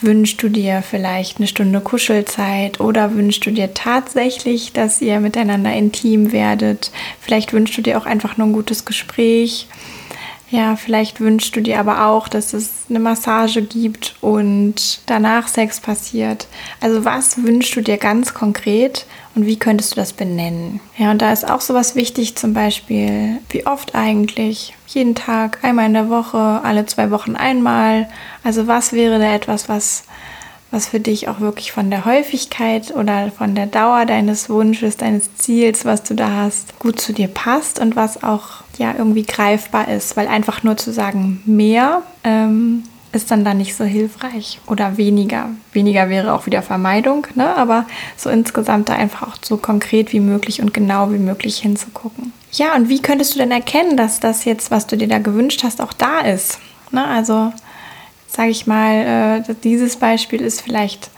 Wünschst 0.00 0.42
du 0.42 0.48
dir 0.48 0.82
vielleicht 0.82 1.36
eine 1.36 1.46
Stunde 1.46 1.80
Kuschelzeit 1.80 2.80
oder 2.80 3.14
wünschst 3.14 3.44
du 3.44 3.50
dir 3.50 3.74
tatsächlich, 3.74 4.72
dass 4.72 5.02
ihr 5.02 5.20
miteinander 5.20 5.72
intim 5.74 6.32
werdet? 6.32 6.90
Vielleicht 7.20 7.52
wünschst 7.52 7.76
du 7.76 7.82
dir 7.82 7.98
auch 7.98 8.06
einfach 8.06 8.36
nur 8.36 8.46
ein 8.46 8.54
gutes 8.54 8.86
Gespräch. 8.86 9.68
Ja, 10.50 10.74
vielleicht 10.74 11.20
wünschst 11.20 11.54
du 11.54 11.60
dir 11.60 11.78
aber 11.78 12.06
auch, 12.06 12.26
dass 12.26 12.52
es 12.52 12.86
eine 12.88 12.98
Massage 12.98 13.62
gibt 13.62 14.16
und 14.20 15.00
danach 15.06 15.46
Sex 15.46 15.78
passiert. 15.78 16.48
Also 16.80 17.04
was 17.04 17.44
wünschst 17.44 17.76
du 17.76 17.82
dir 17.82 17.98
ganz 17.98 18.34
konkret 18.34 19.06
und 19.36 19.46
wie 19.46 19.58
könntest 19.58 19.92
du 19.92 19.96
das 19.96 20.12
benennen? 20.12 20.80
Ja, 20.98 21.12
und 21.12 21.22
da 21.22 21.32
ist 21.32 21.48
auch 21.48 21.60
sowas 21.60 21.94
wichtig, 21.94 22.34
zum 22.36 22.52
Beispiel, 22.52 23.38
wie 23.50 23.64
oft 23.64 23.94
eigentlich? 23.94 24.74
Jeden 24.88 25.14
Tag, 25.14 25.60
einmal 25.62 25.86
in 25.86 25.94
der 25.94 26.10
Woche, 26.10 26.60
alle 26.64 26.84
zwei 26.86 27.12
Wochen 27.12 27.36
einmal. 27.36 28.08
Also 28.42 28.66
was 28.66 28.92
wäre 28.92 29.20
da 29.20 29.32
etwas, 29.32 29.68
was 29.68 30.02
was 30.72 30.86
für 30.86 31.00
dich 31.00 31.28
auch 31.28 31.40
wirklich 31.40 31.72
von 31.72 31.90
der 31.90 32.04
Häufigkeit 32.04 32.94
oder 32.94 33.32
von 33.32 33.54
der 33.54 33.66
Dauer 33.66 34.06
deines 34.06 34.48
Wunsches, 34.48 34.96
deines 34.96 35.34
Ziels, 35.34 35.84
was 35.84 36.04
du 36.04 36.14
da 36.14 36.30
hast, 36.30 36.78
gut 36.78 37.00
zu 37.00 37.12
dir 37.12 37.26
passt 37.26 37.80
und 37.80 37.96
was 37.96 38.22
auch 38.22 38.62
ja 38.80 38.94
irgendwie 38.96 39.22
greifbar 39.22 39.88
ist, 39.88 40.16
weil 40.16 40.26
einfach 40.26 40.62
nur 40.62 40.76
zu 40.76 40.92
sagen 40.92 41.42
mehr 41.44 42.02
ähm, 42.24 42.82
ist 43.12 43.30
dann 43.30 43.44
da 43.44 43.54
nicht 43.54 43.76
so 43.76 43.84
hilfreich 43.84 44.60
oder 44.66 44.96
weniger. 44.96 45.50
Weniger 45.72 46.08
wäre 46.08 46.32
auch 46.32 46.46
wieder 46.46 46.62
Vermeidung, 46.62 47.26
ne? 47.34 47.56
aber 47.56 47.86
so 48.16 48.30
insgesamt 48.30 48.88
da 48.88 48.94
einfach 48.94 49.22
auch 49.28 49.36
so 49.42 49.56
konkret 49.56 50.12
wie 50.12 50.20
möglich 50.20 50.62
und 50.62 50.72
genau 50.72 51.12
wie 51.12 51.18
möglich 51.18 51.58
hinzugucken. 51.58 52.32
Ja, 52.52 52.74
und 52.74 52.88
wie 52.88 53.02
könntest 53.02 53.34
du 53.34 53.38
denn 53.38 53.50
erkennen, 53.50 53.96
dass 53.96 54.20
das 54.20 54.44
jetzt, 54.44 54.70
was 54.70 54.86
du 54.86 54.96
dir 54.96 55.08
da 55.08 55.18
gewünscht 55.18 55.62
hast, 55.62 55.80
auch 55.80 55.92
da 55.92 56.20
ist? 56.20 56.58
Ne? 56.90 57.04
Also 57.04 57.52
sage 58.28 58.50
ich 58.50 58.66
mal, 58.66 59.42
äh, 59.48 59.54
dieses 59.62 59.96
Beispiel 59.96 60.40
ist 60.40 60.60
vielleicht 60.60 61.10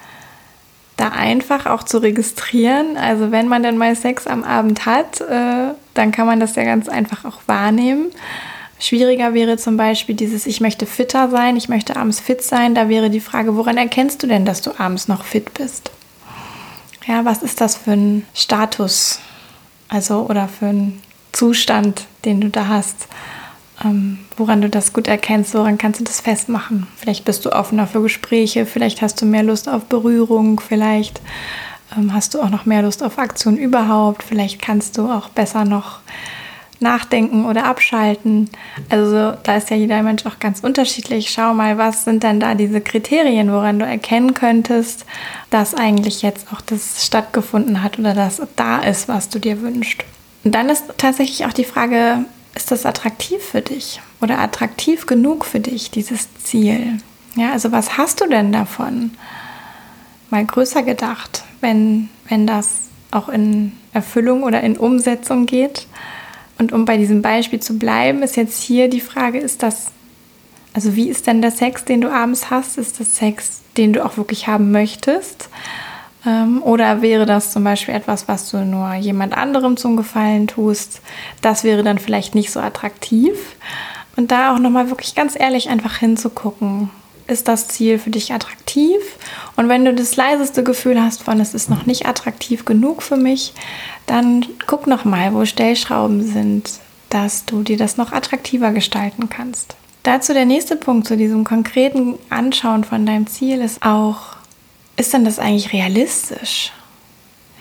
da 0.97 1.09
einfach 1.09 1.67
auch 1.67 1.83
zu 1.83 1.99
registrieren. 1.99 2.97
Also 2.97 3.31
wenn 3.31 3.49
man 3.49 3.63
dann 3.63 3.77
mal 3.77 3.95
Sex 3.97 4.27
am 4.27 4.45
Abend 4.45 4.87
hat, 4.87 5.21
äh, 5.21 5.75
dann 5.95 6.13
kann 6.13 6.27
man 6.27 6.41
das 6.41 6.57
ja 6.57 6.65
ganz 6.65 6.89
einfach 6.89 7.25
auch 7.25 7.41
wahrnehmen. 7.47 8.11
Schwieriger 8.79 9.33
wäre 9.35 9.57
zum 9.59 9.77
Beispiel 9.77 10.15
dieses, 10.15 10.47
ich 10.47 10.61
möchte 10.61 10.87
fitter 10.87 11.31
sein, 11.31 11.57
ich 11.57 11.69
möchte 11.69 11.97
abends 11.97 12.19
fit 12.19 12.43
sein. 12.43 12.75
Da 12.75 12.89
wäre 12.89 13.11
die 13.11 13.21
Frage, 13.21 13.57
woran 13.57 13.77
erkennst 13.77 14.23
du 14.23 14.27
denn, 14.27 14.45
dass 14.45 14.61
du 14.61 14.79
abends 14.79 15.07
noch 15.07 15.25
fit 15.25 15.55
bist? 15.55 15.93
Ja, 17.07 17.25
was 17.25 17.43
ist 17.43 17.61
das 17.61 17.77
für 17.77 17.93
ein 17.93 18.27
Status? 18.35 19.21
Also, 19.89 20.27
oder 20.29 20.49
für 20.49 20.67
ein 20.67 21.01
Zustand, 21.33 22.07
den 22.25 22.41
du 22.41 22.49
da 22.49 22.69
hast? 22.69 23.09
ähm, 23.85 24.19
woran 24.37 24.61
du 24.61 24.69
das 24.69 24.93
gut 24.93 25.09
erkennst, 25.09 25.55
woran 25.55 25.79
kannst 25.79 26.01
du 26.01 26.05
das 26.05 26.21
festmachen. 26.21 26.87
Vielleicht 26.97 27.25
bist 27.25 27.45
du 27.45 27.53
offener 27.53 27.87
für 27.87 28.03
Gespräche, 28.03 28.67
vielleicht 28.67 29.03
hast 29.03 29.21
du 29.21 29.27
mehr 29.27 29.43
Lust 29.43 29.69
auf 29.69 29.85
Berührung, 29.87 30.61
vielleicht 30.61 31.21
hast 32.13 32.35
du 32.35 32.43
auch 32.43 32.51
noch 32.51 32.67
mehr 32.67 32.83
Lust 32.83 33.03
auf 33.03 33.19
Aktion 33.19 33.57
überhaupt, 33.57 34.23
vielleicht 34.23 34.61
kannst 34.61 34.99
du 34.99 35.11
auch 35.11 35.29
besser 35.29 35.65
noch 35.65 36.01
nachdenken 36.83 37.47
oder 37.47 37.65
abschalten. 37.65 38.51
Also 38.91 39.33
da 39.43 39.57
ist 39.57 39.71
ja 39.71 39.77
jeder 39.77 40.03
Mensch 40.03 40.27
auch 40.27 40.39
ganz 40.39 40.61
unterschiedlich. 40.61 41.31
Schau 41.31 41.55
mal, 41.55 41.79
was 41.79 42.05
sind 42.05 42.23
denn 42.23 42.41
da 42.41 42.55
diese 42.55 42.81
Kriterien, 42.81 43.51
woran 43.53 43.79
du 43.79 43.87
erkennen 43.87 44.35
könntest, 44.35 45.07
dass 45.51 45.75
eigentlich 45.75 46.23
jetzt 46.23 46.49
auch 46.53 46.61
das 46.61 47.07
stattgefunden 47.07 47.83
hat 47.83 47.99
oder 47.99 48.15
dass 48.15 48.43
da 48.57 48.81
ist, 48.81 49.09
was 49.09 49.29
du 49.29 49.39
dir 49.39 49.63
wünschst. 49.63 50.05
Und 50.45 50.55
dann 50.55 50.69
ist 50.69 50.85
tatsächlich 50.99 51.47
auch 51.47 51.53
die 51.53 51.65
Frage, 51.65 52.25
ist 52.55 52.71
das 52.71 52.85
attraktiv 52.85 53.43
für 53.43 53.63
dich 53.63 54.01
oder 54.21 54.39
attraktiv 54.39 55.07
genug 55.07 55.47
für 55.47 55.61
dich, 55.61 55.91
dieses 55.91 56.29
Ziel? 56.43 56.99
Ja, 57.35 57.53
also 57.53 57.73
was 57.73 57.97
hast 57.97 58.21
du 58.21 58.27
denn 58.27 58.53
davon? 58.53 59.13
Mal 60.31 60.45
größer 60.45 60.83
gedacht, 60.83 61.45
wenn, 61.63 62.09
wenn 62.29 62.47
das 62.47 62.89
auch 63.11 63.29
in 63.29 63.73
Erfüllung 63.93 64.43
oder 64.43 64.63
in 64.63 64.77
Umsetzung 64.77 65.47
geht. 65.47 65.87
Und 66.59 66.73
um 66.73 66.85
bei 66.85 66.97
diesem 66.97 67.23
Beispiel 67.23 67.61
zu 67.61 67.79
bleiben, 67.79 68.23
ist 68.23 68.37
jetzt 68.37 68.63
hier 68.63 68.89
die 68.89 69.01
Frage, 69.01 69.39
ist 69.39 69.63
das, 69.63 69.91
also 70.75 70.97
wie 70.97 71.09
ist 71.09 71.27
denn 71.27 71.43
der 71.43 71.51
Sex, 71.51 71.85
den 71.85 72.01
du 72.01 72.11
abends 72.11 72.51
hast? 72.51 72.79
Ist 72.79 73.01
das 73.01 73.17
Sex, 73.17 73.63
den 73.77 73.93
du 73.93 74.05
auch 74.05 74.17
wirklich 74.17 74.47
haben 74.47 74.71
möchtest? 74.71 75.49
Ähm, 76.25 76.63
oder 76.63 77.03
wäre 77.03 77.27
das 77.27 77.53
zum 77.53 77.65
Beispiel 77.65 77.95
etwas, 77.95 78.29
was 78.29 78.51
du 78.51 78.65
nur 78.65 78.95
jemand 78.95 79.37
anderem 79.37 79.77
zum 79.77 79.97
Gefallen 79.97 80.47
tust? 80.47 81.01
Das 81.41 81.65
wäre 81.65 81.83
dann 81.83 81.99
vielleicht 81.99 82.35
nicht 82.35 82.51
so 82.51 82.61
attraktiv. 82.61 83.57
Und 84.17 84.31
da 84.31 84.55
auch 84.55 84.59
nochmal 84.59 84.91
wirklich 84.91 85.15
ganz 85.15 85.39
ehrlich 85.39 85.69
einfach 85.69 85.97
hinzugucken. 85.97 86.91
Ist 87.33 87.49
das 87.49 87.67
Ziel 87.67 87.99
für 87.99 88.11
dich 88.11 88.31
attraktiv? 88.35 89.01
Und 89.57 89.71
wenn 89.71 89.87
du 89.87 89.95
das 89.95 90.17
leiseste 90.17 90.63
Gefühl 90.63 91.03
hast 91.03 91.23
von, 91.23 91.41
es 91.41 91.55
ist 91.55 91.71
noch 91.71 91.87
nicht 91.87 92.05
attraktiv 92.05 92.67
genug 92.67 93.03
für 93.03 93.17
mich, 93.17 93.55
dann 94.05 94.45
guck 94.67 94.87
nochmal, 94.87 95.33
wo 95.33 95.47
Stellschrauben 95.47 96.23
sind, 96.23 96.73
dass 97.09 97.47
du 97.47 97.63
dir 97.63 97.79
das 97.79 97.97
noch 97.97 98.13
attraktiver 98.13 98.73
gestalten 98.73 99.31
kannst. 99.31 99.77
Dazu 100.03 100.35
der 100.35 100.45
nächste 100.45 100.77
Punkt 100.77 101.07
zu 101.07 101.17
diesem 101.17 101.45
konkreten 101.45 102.19
Anschauen 102.29 102.85
von 102.85 103.07
deinem 103.07 103.27
Ziel 103.27 103.63
ist 103.63 103.83
auch, 103.83 104.37
ist 104.99 105.15
denn 105.15 105.25
das 105.25 105.39
eigentlich 105.39 105.73
realistisch? 105.73 106.71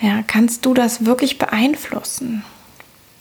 Ja, 0.01 0.21
kannst 0.27 0.65
du 0.65 0.73
das 0.73 1.05
wirklich 1.05 1.37
beeinflussen? 1.37 2.43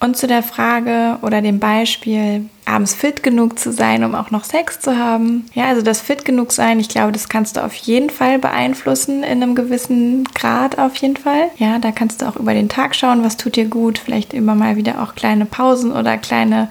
Und 0.01 0.17
zu 0.17 0.25
der 0.25 0.41
Frage 0.41 1.19
oder 1.21 1.43
dem 1.43 1.59
Beispiel, 1.59 2.49
abends 2.65 2.95
fit 2.95 3.21
genug 3.21 3.59
zu 3.59 3.71
sein, 3.71 4.03
um 4.03 4.15
auch 4.15 4.31
noch 4.31 4.43
Sex 4.43 4.79
zu 4.79 4.97
haben. 4.97 5.45
Ja, 5.53 5.65
also 5.65 5.83
das 5.83 6.01
fit 6.01 6.25
genug 6.25 6.53
sein, 6.53 6.79
ich 6.79 6.89
glaube, 6.89 7.11
das 7.11 7.29
kannst 7.29 7.55
du 7.55 7.63
auf 7.63 7.75
jeden 7.75 8.09
Fall 8.09 8.39
beeinflussen 8.39 9.21
in 9.21 9.43
einem 9.43 9.53
gewissen 9.53 10.23
Grad 10.33 10.79
auf 10.79 10.95
jeden 10.95 11.17
Fall. 11.17 11.49
Ja, 11.57 11.77
da 11.77 11.91
kannst 11.91 12.23
du 12.23 12.25
auch 12.25 12.35
über 12.35 12.55
den 12.55 12.67
Tag 12.67 12.95
schauen, 12.95 13.23
was 13.23 13.37
tut 13.37 13.55
dir 13.55 13.65
gut, 13.65 13.99
vielleicht 13.99 14.33
immer 14.33 14.55
mal 14.55 14.75
wieder 14.75 15.03
auch 15.03 15.13
kleine 15.13 15.45
Pausen 15.45 15.91
oder 15.91 16.17
kleine 16.17 16.67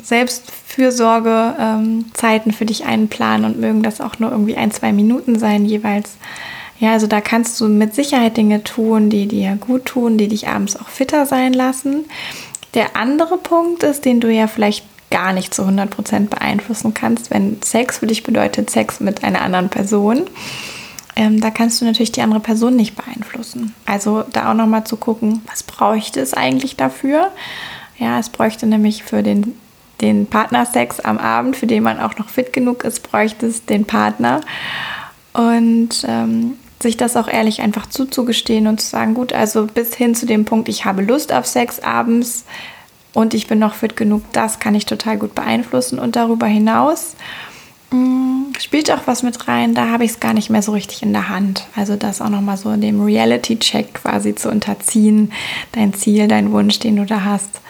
Selbstfürsorge-Zeiten 0.00 2.50
ähm, 2.50 2.54
für 2.54 2.66
dich 2.66 2.84
einplanen 2.84 3.46
und 3.46 3.58
mögen 3.58 3.82
das 3.82 4.00
auch 4.00 4.20
nur 4.20 4.30
irgendwie 4.30 4.56
ein, 4.56 4.70
zwei 4.70 4.92
Minuten 4.92 5.40
sein 5.40 5.64
jeweils. 5.64 6.18
Ja, 6.78 6.92
also 6.92 7.08
da 7.08 7.20
kannst 7.20 7.60
du 7.60 7.68
mit 7.68 7.96
Sicherheit 7.96 8.36
Dinge 8.36 8.62
tun, 8.62 9.10
die 9.10 9.26
dir 9.26 9.56
gut 9.56 9.86
tun, 9.86 10.18
die 10.18 10.28
dich 10.28 10.46
abends 10.48 10.76
auch 10.76 10.88
fitter 10.88 11.26
sein 11.26 11.52
lassen. 11.52 12.04
Der 12.74 12.96
andere 12.96 13.38
Punkt 13.38 13.82
ist, 13.82 14.04
den 14.04 14.20
du 14.20 14.30
ja 14.30 14.46
vielleicht 14.46 14.84
gar 15.10 15.32
nicht 15.32 15.52
zu 15.52 15.62
100% 15.62 16.28
beeinflussen 16.28 16.94
kannst, 16.94 17.30
wenn 17.30 17.60
Sex 17.62 17.98
für 17.98 18.06
dich 18.06 18.22
bedeutet 18.22 18.70
Sex 18.70 19.00
mit 19.00 19.24
einer 19.24 19.42
anderen 19.42 19.68
Person. 19.68 20.30
Ähm, 21.16 21.40
da 21.40 21.50
kannst 21.50 21.80
du 21.80 21.84
natürlich 21.84 22.12
die 22.12 22.22
andere 22.22 22.40
Person 22.40 22.76
nicht 22.76 22.94
beeinflussen. 22.94 23.74
Also 23.86 24.24
da 24.32 24.50
auch 24.50 24.54
nochmal 24.54 24.84
zu 24.84 24.96
gucken, 24.96 25.42
was 25.46 25.64
bräuchte 25.64 26.20
es 26.20 26.32
eigentlich 26.32 26.76
dafür? 26.76 27.30
Ja, 27.98 28.18
es 28.18 28.30
bräuchte 28.30 28.66
nämlich 28.66 29.02
für 29.02 29.22
den, 29.22 29.58
den 30.00 30.26
Partnersex 30.26 31.00
am 31.00 31.18
Abend, 31.18 31.56
für 31.56 31.66
den 31.66 31.82
man 31.82 31.98
auch 31.98 32.16
noch 32.16 32.28
fit 32.28 32.52
genug 32.52 32.84
ist, 32.84 33.02
bräuchte 33.02 33.46
es 33.46 33.64
den 33.66 33.84
Partner. 33.84 34.42
Und 35.32 36.04
ähm, 36.08 36.54
sich 36.82 36.96
das 36.96 37.16
auch 37.16 37.28
ehrlich 37.28 37.60
einfach 37.60 37.86
zuzugestehen 37.86 38.66
und 38.66 38.80
zu 38.80 38.88
sagen, 38.88 39.14
gut, 39.14 39.32
also 39.32 39.66
bis 39.66 39.94
hin 39.94 40.14
zu 40.14 40.26
dem 40.26 40.44
Punkt, 40.44 40.68
ich 40.68 40.84
habe 40.84 41.02
Lust 41.02 41.32
auf 41.32 41.46
Sex 41.46 41.80
abends 41.80 42.44
und 43.12 43.34
ich 43.34 43.46
bin 43.46 43.58
noch 43.58 43.74
fit 43.74 43.96
genug, 43.96 44.22
das 44.32 44.60
kann 44.60 44.74
ich 44.74 44.86
total 44.86 45.18
gut 45.18 45.34
beeinflussen. 45.34 45.98
Und 45.98 46.16
darüber 46.16 46.46
hinaus 46.46 47.16
mh, 47.90 47.98
mm, 47.98 48.52
spielt 48.58 48.90
auch 48.90 49.06
was 49.06 49.22
mit 49.22 49.48
rein, 49.48 49.74
da 49.74 49.90
habe 49.90 50.04
ich 50.04 50.12
es 50.12 50.20
gar 50.20 50.32
nicht 50.32 50.50
mehr 50.50 50.62
so 50.62 50.72
richtig 50.72 51.02
in 51.02 51.12
der 51.12 51.28
Hand. 51.28 51.66
Also 51.76 51.96
das 51.96 52.22
auch 52.22 52.28
nochmal 52.28 52.56
so 52.56 52.70
in 52.70 52.80
dem 52.80 53.02
Reality-Check 53.02 53.94
quasi 53.94 54.34
zu 54.34 54.50
unterziehen, 54.50 55.32
dein 55.72 55.92
Ziel, 55.92 56.28
dein 56.28 56.52
Wunsch, 56.52 56.78
den 56.78 56.96
du 56.96 57.04
da 57.04 57.24
hast. 57.24 57.60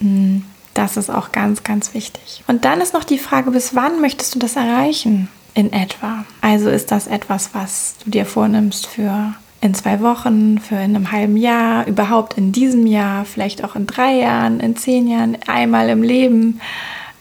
Mh, 0.00 0.10
mm, 0.10 0.44
das 0.74 0.96
ist 0.96 1.10
auch 1.10 1.32
ganz, 1.32 1.64
ganz 1.64 1.94
wichtig. 1.94 2.44
Und 2.46 2.64
dann 2.64 2.80
ist 2.80 2.94
noch 2.94 3.04
die 3.04 3.18
Frage, 3.18 3.50
bis 3.50 3.74
wann 3.74 4.00
möchtest 4.00 4.34
du 4.34 4.38
das 4.38 4.54
erreichen? 4.54 5.28
In 5.54 5.72
etwa. 5.72 6.24
Also 6.40 6.70
ist 6.70 6.90
das 6.90 7.06
etwas, 7.06 7.50
was 7.52 7.96
du 8.04 8.10
dir 8.10 8.26
vornimmst 8.26 8.86
für 8.86 9.34
in 9.60 9.74
zwei 9.74 10.00
Wochen, 10.00 10.58
für 10.58 10.76
in 10.76 10.96
einem 10.96 11.12
halben 11.12 11.36
Jahr, 11.36 11.86
überhaupt 11.86 12.38
in 12.38 12.52
diesem 12.52 12.86
Jahr, 12.86 13.24
vielleicht 13.24 13.62
auch 13.62 13.76
in 13.76 13.86
drei 13.86 14.14
Jahren, 14.14 14.60
in 14.60 14.76
zehn 14.76 15.06
Jahren, 15.06 15.36
einmal 15.46 15.90
im 15.90 16.02
Leben. 16.02 16.60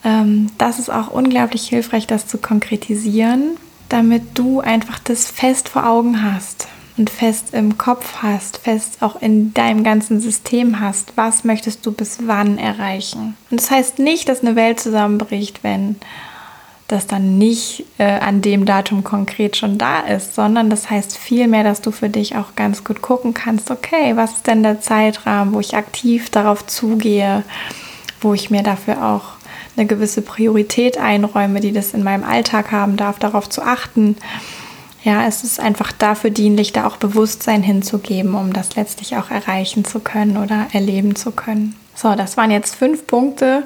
Ähm, 0.05 0.49
das 0.57 0.79
ist 0.79 0.89
auch 0.89 1.09
unglaublich 1.09 1.67
hilfreich, 1.67 2.07
das 2.07 2.27
zu 2.27 2.37
konkretisieren, 2.37 3.57
damit 3.89 4.23
du 4.35 4.61
einfach 4.61 4.99
das 4.99 5.25
fest 5.25 5.69
vor 5.69 5.85
Augen 5.85 6.23
hast 6.23 6.69
und 6.97 7.09
fest 7.09 7.53
im 7.53 7.77
Kopf 7.77 8.17
hast, 8.21 8.57
fest 8.57 8.97
auch 9.01 9.21
in 9.21 9.53
deinem 9.53 9.83
ganzen 9.83 10.21
System 10.21 10.79
hast. 10.79 11.13
Was 11.15 11.43
möchtest 11.43 11.85
du 11.85 11.91
bis 11.91 12.19
wann 12.25 12.57
erreichen? 12.57 13.35
Und 13.51 13.59
das 13.59 13.71
heißt 13.71 13.99
nicht, 13.99 14.29
dass 14.29 14.41
eine 14.41 14.55
Welt 14.55 14.79
zusammenbricht, 14.79 15.63
wenn 15.63 15.97
das 16.89 17.05
dann 17.05 17.37
nicht 17.37 17.85
äh, 17.99 18.03
an 18.03 18.41
dem 18.41 18.65
Datum 18.65 19.03
konkret 19.03 19.55
schon 19.55 19.77
da 19.77 19.99
ist, 19.99 20.33
sondern 20.33 20.71
das 20.71 20.89
heißt 20.89 21.17
vielmehr, 21.17 21.63
dass 21.63 21.81
du 21.81 21.91
für 21.91 22.09
dich 22.09 22.35
auch 22.35 22.55
ganz 22.55 22.83
gut 22.83 23.01
gucken 23.01 23.33
kannst, 23.33 23.69
okay, 23.69 24.15
was 24.15 24.33
ist 24.33 24.47
denn 24.47 24.63
der 24.63 24.81
Zeitrahmen, 24.81 25.53
wo 25.53 25.59
ich 25.59 25.75
aktiv 25.75 26.31
darauf 26.31 26.65
zugehe, 26.65 27.43
wo 28.21 28.33
ich 28.33 28.49
mir 28.49 28.63
dafür 28.63 29.05
auch 29.05 29.39
eine 29.77 29.85
gewisse 29.85 30.23
Priorität 30.23 30.97
einräume, 30.97 31.59
die 31.59 31.71
das 31.71 31.93
in 31.93 32.03
meinem 32.03 32.23
Alltag 32.23 32.71
haben 32.71 32.97
darf, 32.97 33.19
darauf 33.19 33.47
zu 33.47 33.61
achten. 33.61 34.17
Ja, 35.03 35.27
es 35.27 35.43
ist 35.43 35.59
einfach 35.59 35.91
dafür 35.91 36.31
dienlich, 36.31 36.73
da 36.73 36.87
auch 36.87 36.97
Bewusstsein 36.97 37.61
hinzugeben, 37.61 38.33
um 38.33 38.51
das 38.51 38.75
letztlich 38.75 39.15
auch 39.15 39.29
erreichen 39.29 39.85
zu 39.85 39.99
können 39.99 40.37
oder 40.37 40.67
erleben 40.73 41.15
zu 41.15 41.31
können. 41.31 41.75
So, 41.93 42.15
das 42.15 42.35
waren 42.35 42.49
jetzt 42.49 42.75
fünf 42.75 43.05
Punkte 43.05 43.63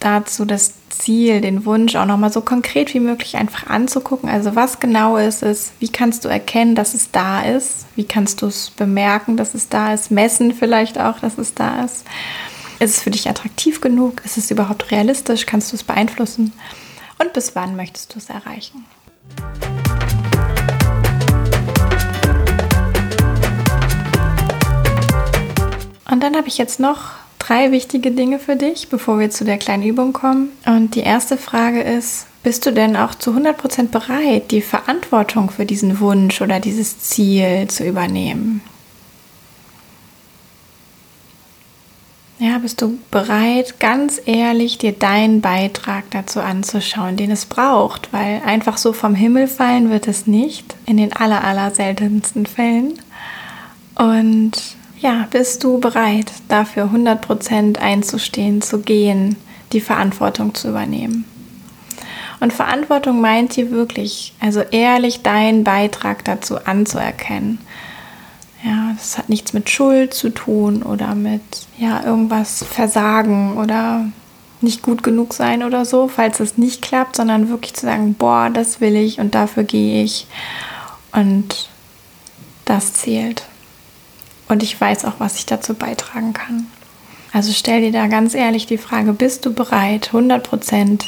dazu, 0.00 0.44
das 0.44 0.74
Ziel, 0.88 1.40
den 1.40 1.64
Wunsch 1.64 1.96
auch 1.96 2.06
nochmal 2.06 2.32
so 2.32 2.40
konkret 2.40 2.94
wie 2.94 3.00
möglich 3.00 3.36
einfach 3.36 3.66
anzugucken. 3.66 4.28
Also 4.28 4.54
was 4.54 4.80
genau 4.80 5.16
ist 5.16 5.42
es? 5.42 5.72
Wie 5.78 5.88
kannst 5.88 6.24
du 6.24 6.28
erkennen, 6.28 6.74
dass 6.74 6.94
es 6.94 7.10
da 7.10 7.42
ist? 7.42 7.86
Wie 7.96 8.04
kannst 8.04 8.42
du 8.42 8.46
es 8.46 8.70
bemerken, 8.70 9.36
dass 9.36 9.54
es 9.54 9.68
da 9.68 9.92
ist? 9.92 10.10
Messen 10.10 10.54
vielleicht 10.54 10.98
auch, 10.98 11.18
dass 11.18 11.38
es 11.38 11.54
da 11.54 11.84
ist? 11.84 12.04
Ist 12.78 12.96
es 12.96 13.02
für 13.02 13.10
dich 13.10 13.28
attraktiv 13.28 13.80
genug? 13.80 14.22
Ist 14.24 14.36
es 14.36 14.50
überhaupt 14.50 14.90
realistisch? 14.90 15.46
Kannst 15.46 15.72
du 15.72 15.76
es 15.76 15.84
beeinflussen? 15.84 16.52
Und 17.18 17.32
bis 17.32 17.56
wann 17.56 17.76
möchtest 17.76 18.14
du 18.14 18.18
es 18.18 18.28
erreichen? 18.28 18.84
Und 26.10 26.22
dann 26.22 26.36
habe 26.36 26.48
ich 26.48 26.58
jetzt 26.58 26.80
noch 26.80 27.14
drei 27.46 27.70
wichtige 27.70 28.10
Dinge 28.10 28.38
für 28.38 28.56
dich, 28.56 28.88
bevor 28.88 29.18
wir 29.18 29.30
zu 29.30 29.44
der 29.44 29.58
kleinen 29.58 29.84
Übung 29.84 30.12
kommen. 30.12 30.50
Und 30.66 30.94
die 30.94 31.00
erste 31.00 31.36
Frage 31.36 31.80
ist, 31.80 32.26
bist 32.42 32.66
du 32.66 32.72
denn 32.72 32.96
auch 32.96 33.14
zu 33.14 33.32
100% 33.32 33.88
bereit, 33.88 34.50
die 34.50 34.62
Verantwortung 34.62 35.50
für 35.50 35.66
diesen 35.66 36.00
Wunsch 36.00 36.40
oder 36.40 36.60
dieses 36.60 37.00
Ziel 37.00 37.66
zu 37.68 37.84
übernehmen? 37.84 38.62
Ja, 42.38 42.58
bist 42.58 42.82
du 42.82 42.98
bereit, 43.10 43.80
ganz 43.80 44.20
ehrlich 44.26 44.76
dir 44.76 44.92
deinen 44.92 45.40
Beitrag 45.40 46.04
dazu 46.10 46.40
anzuschauen, 46.40 47.16
den 47.16 47.30
es 47.30 47.46
braucht? 47.46 48.12
Weil 48.12 48.42
einfach 48.44 48.76
so 48.76 48.92
vom 48.92 49.14
Himmel 49.14 49.48
fallen 49.48 49.90
wird 49.90 50.06
es 50.06 50.26
nicht, 50.26 50.76
in 50.84 50.98
den 50.98 51.14
aller, 51.14 51.42
aller 51.42 51.70
seltensten 51.70 52.44
Fällen. 52.44 52.98
Und 53.94 54.75
ja, 54.98 55.26
bist 55.30 55.62
du 55.62 55.78
bereit, 55.78 56.32
dafür 56.48 56.90
100% 56.92 57.78
einzustehen, 57.78 58.62
zu 58.62 58.80
gehen, 58.80 59.36
die 59.72 59.80
Verantwortung 59.80 60.54
zu 60.54 60.68
übernehmen? 60.68 61.24
Und 62.40 62.52
Verantwortung 62.52 63.20
meint 63.20 63.54
hier 63.54 63.70
wirklich, 63.70 64.34
also 64.40 64.60
ehrlich 64.60 65.22
deinen 65.22 65.64
Beitrag 65.64 66.24
dazu 66.24 66.64
anzuerkennen. 66.64 67.58
Ja, 68.62 68.92
das 68.96 69.16
hat 69.16 69.28
nichts 69.28 69.52
mit 69.52 69.70
Schuld 69.70 70.12
zu 70.12 70.30
tun 70.30 70.82
oder 70.82 71.14
mit 71.14 71.42
ja, 71.78 72.02
irgendwas 72.04 72.64
versagen 72.64 73.56
oder 73.56 74.06
nicht 74.60 74.82
gut 74.82 75.02
genug 75.02 75.34
sein 75.34 75.62
oder 75.62 75.84
so, 75.84 76.08
falls 76.08 76.40
es 76.40 76.58
nicht 76.58 76.82
klappt, 76.82 77.16
sondern 77.16 77.48
wirklich 77.48 77.74
zu 77.74 77.86
sagen, 77.86 78.14
boah, 78.14 78.50
das 78.50 78.80
will 78.80 78.96
ich 78.96 79.20
und 79.20 79.34
dafür 79.34 79.64
gehe 79.64 80.02
ich 80.02 80.26
und 81.12 81.68
das 82.64 82.94
zählt 82.94 83.44
und 84.48 84.62
ich 84.62 84.80
weiß 84.80 85.04
auch, 85.04 85.14
was 85.18 85.38
ich 85.38 85.46
dazu 85.46 85.74
beitragen 85.74 86.32
kann. 86.32 86.66
Also 87.32 87.52
stell 87.52 87.80
dir 87.80 87.92
da 87.92 88.06
ganz 88.06 88.34
ehrlich 88.34 88.66
die 88.66 88.78
Frage, 88.78 89.12
bist 89.12 89.44
du 89.44 89.52
bereit, 89.52 90.10
100% 90.12 91.04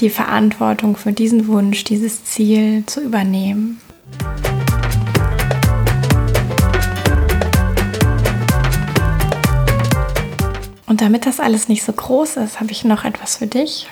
die 0.00 0.10
Verantwortung 0.10 0.96
für 0.96 1.12
diesen 1.12 1.48
Wunsch, 1.48 1.84
dieses 1.84 2.24
Ziel 2.24 2.84
zu 2.86 3.00
übernehmen? 3.00 3.80
Und 10.86 11.00
damit 11.02 11.26
das 11.26 11.40
alles 11.40 11.68
nicht 11.68 11.82
so 11.82 11.92
groß 11.92 12.36
ist, 12.36 12.60
habe 12.60 12.70
ich 12.70 12.84
noch 12.84 13.04
etwas 13.04 13.36
für 13.36 13.46
dich. 13.46 13.88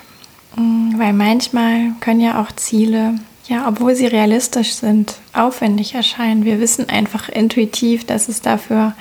Mm, 0.57 0.99
weil 0.99 1.13
manchmal 1.13 1.93
können 2.01 2.21
ja 2.21 2.41
auch 2.41 2.53
Ziele 2.53 3.15
ja, 3.49 3.69
obwohl 3.69 3.95
sie 3.95 4.07
realistisch 4.07 4.75
sind, 4.75 5.17
aufwendig 5.33 5.95
erscheinen. 5.95 6.45
Wir 6.45 6.61
wissen 6.61 6.89
einfach 6.89 7.29
intuitiv, 7.29 8.05
dass 8.05 8.29
es 8.29 8.41
dafür 8.43 8.95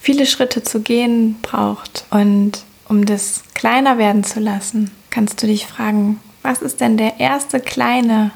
viele 0.00 0.26
Schritte 0.26 0.62
zu 0.62 0.80
gehen 0.80 1.36
braucht. 1.42 2.04
Und 2.10 2.64
um 2.88 3.04
das 3.04 3.42
kleiner 3.54 3.98
werden 3.98 4.24
zu 4.24 4.40
lassen, 4.40 4.90
kannst 5.10 5.42
du 5.42 5.46
dich 5.46 5.66
fragen, 5.66 6.20
was 6.42 6.62
ist 6.62 6.80
denn 6.80 6.96
der 6.96 7.18
erste 7.18 7.58
kleine, 7.60 8.30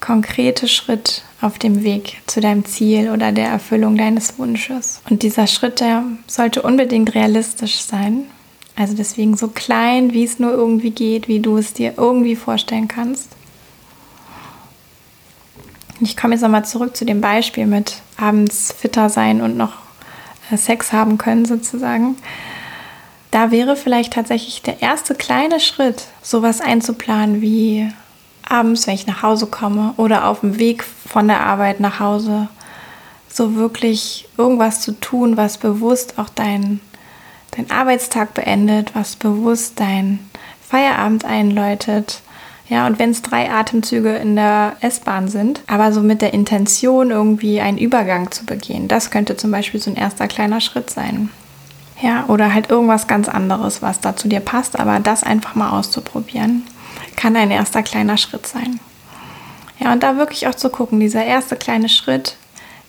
konkrete 0.00 0.68
Schritt 0.68 1.22
auf 1.40 1.58
dem 1.58 1.82
Weg 1.82 2.18
zu 2.26 2.40
deinem 2.40 2.64
Ziel 2.64 3.10
oder 3.10 3.32
der 3.32 3.48
Erfüllung 3.48 3.96
deines 3.96 4.38
Wunsches? 4.38 5.00
Und 5.10 5.22
dieser 5.22 5.46
Schritt, 5.46 5.80
der 5.80 6.04
sollte 6.26 6.62
unbedingt 6.62 7.14
realistisch 7.14 7.80
sein. 7.80 8.24
Also 8.76 8.94
deswegen 8.94 9.36
so 9.36 9.48
klein, 9.48 10.12
wie 10.12 10.24
es 10.24 10.38
nur 10.38 10.52
irgendwie 10.52 10.90
geht, 10.90 11.26
wie 11.28 11.40
du 11.40 11.56
es 11.58 11.72
dir 11.72 11.94
irgendwie 11.96 12.36
vorstellen 12.36 12.88
kannst. 12.88 13.33
Ich 16.00 16.16
komme 16.16 16.34
jetzt 16.34 16.42
nochmal 16.42 16.64
zurück 16.64 16.96
zu 16.96 17.04
dem 17.04 17.20
Beispiel 17.20 17.66
mit 17.66 18.02
abends 18.16 18.72
fitter 18.72 19.08
sein 19.08 19.40
und 19.40 19.56
noch 19.56 19.74
äh, 20.50 20.56
Sex 20.56 20.92
haben 20.92 21.18
können 21.18 21.44
sozusagen. 21.44 22.16
Da 23.30 23.50
wäre 23.50 23.76
vielleicht 23.76 24.12
tatsächlich 24.12 24.62
der 24.62 24.82
erste 24.82 25.14
kleine 25.14 25.60
Schritt, 25.60 26.04
sowas 26.22 26.60
einzuplanen 26.60 27.40
wie 27.40 27.90
abends, 28.48 28.86
wenn 28.86 28.94
ich 28.94 29.06
nach 29.06 29.22
Hause 29.22 29.46
komme 29.46 29.94
oder 29.96 30.26
auf 30.26 30.40
dem 30.40 30.58
Weg 30.58 30.84
von 30.84 31.26
der 31.28 31.40
Arbeit 31.40 31.80
nach 31.80 31.98
Hause, 31.98 32.48
so 33.28 33.56
wirklich 33.56 34.28
irgendwas 34.36 34.80
zu 34.80 34.92
tun, 34.92 35.36
was 35.36 35.58
bewusst 35.58 36.18
auch 36.18 36.28
dein, 36.28 36.80
dein 37.52 37.70
Arbeitstag 37.70 38.34
beendet, 38.34 38.94
was 38.94 39.16
bewusst 39.16 39.80
dein 39.80 40.20
Feierabend 40.68 41.24
einläutet, 41.24 42.20
ja, 42.68 42.86
und 42.86 42.98
wenn 42.98 43.10
es 43.10 43.20
drei 43.20 43.50
Atemzüge 43.50 44.16
in 44.16 44.36
der 44.36 44.76
S-Bahn 44.80 45.28
sind, 45.28 45.60
aber 45.66 45.92
so 45.92 46.00
mit 46.00 46.22
der 46.22 46.32
Intention, 46.32 47.10
irgendwie 47.10 47.60
einen 47.60 47.76
Übergang 47.76 48.30
zu 48.30 48.46
begehen, 48.46 48.88
das 48.88 49.10
könnte 49.10 49.36
zum 49.36 49.50
Beispiel 49.50 49.80
so 49.80 49.90
ein 49.90 49.96
erster 49.96 50.28
kleiner 50.28 50.60
Schritt 50.60 50.88
sein. 50.88 51.28
Ja, 52.00 52.24
oder 52.28 52.52
halt 52.52 52.70
irgendwas 52.70 53.06
ganz 53.06 53.28
anderes, 53.28 53.82
was 53.82 54.00
da 54.00 54.16
zu 54.16 54.28
dir 54.28 54.40
passt, 54.40 54.78
aber 54.78 54.98
das 54.98 55.22
einfach 55.22 55.54
mal 55.54 55.78
auszuprobieren, 55.78 56.66
kann 57.16 57.36
ein 57.36 57.50
erster 57.50 57.82
kleiner 57.82 58.16
Schritt 58.16 58.46
sein. 58.46 58.80
Ja, 59.78 59.92
und 59.92 60.02
da 60.02 60.16
wirklich 60.16 60.46
auch 60.46 60.54
zu 60.54 60.70
gucken, 60.70 61.00
dieser 61.00 61.24
erste 61.24 61.56
kleine 61.56 61.88
Schritt, 61.88 62.36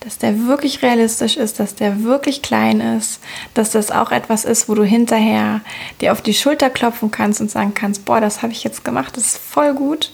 dass 0.06 0.20
der 0.20 0.46
wirklich 0.46 0.84
realistisch 0.84 1.36
ist, 1.36 1.60
dass 1.60 1.74
der 1.74 2.04
wirklich 2.04 2.44
klein 2.44 2.80
ist, 2.80 3.20
dass 3.56 3.72
das 3.72 3.90
auch 3.90 4.12
etwas 4.12 4.46
ist, 4.46 4.70
wo 4.70 4.76
du 4.76 4.84
hinterher 4.84 5.62
dir 6.00 6.12
auf 6.12 6.22
die 6.22 6.36
Schulter 6.36 6.70
klopfen 6.70 7.10
kannst 7.10 7.42
und 7.42 7.50
sagen 7.50 7.74
kannst, 7.74 8.06
boah, 8.06 8.22
das 8.22 8.44
habe 8.44 8.54
ich 8.54 8.64
jetzt 8.64 8.86
gemacht, 8.86 9.18
das 9.18 9.26
ist 9.26 9.38
voll 9.40 9.74
gut. 9.74 10.12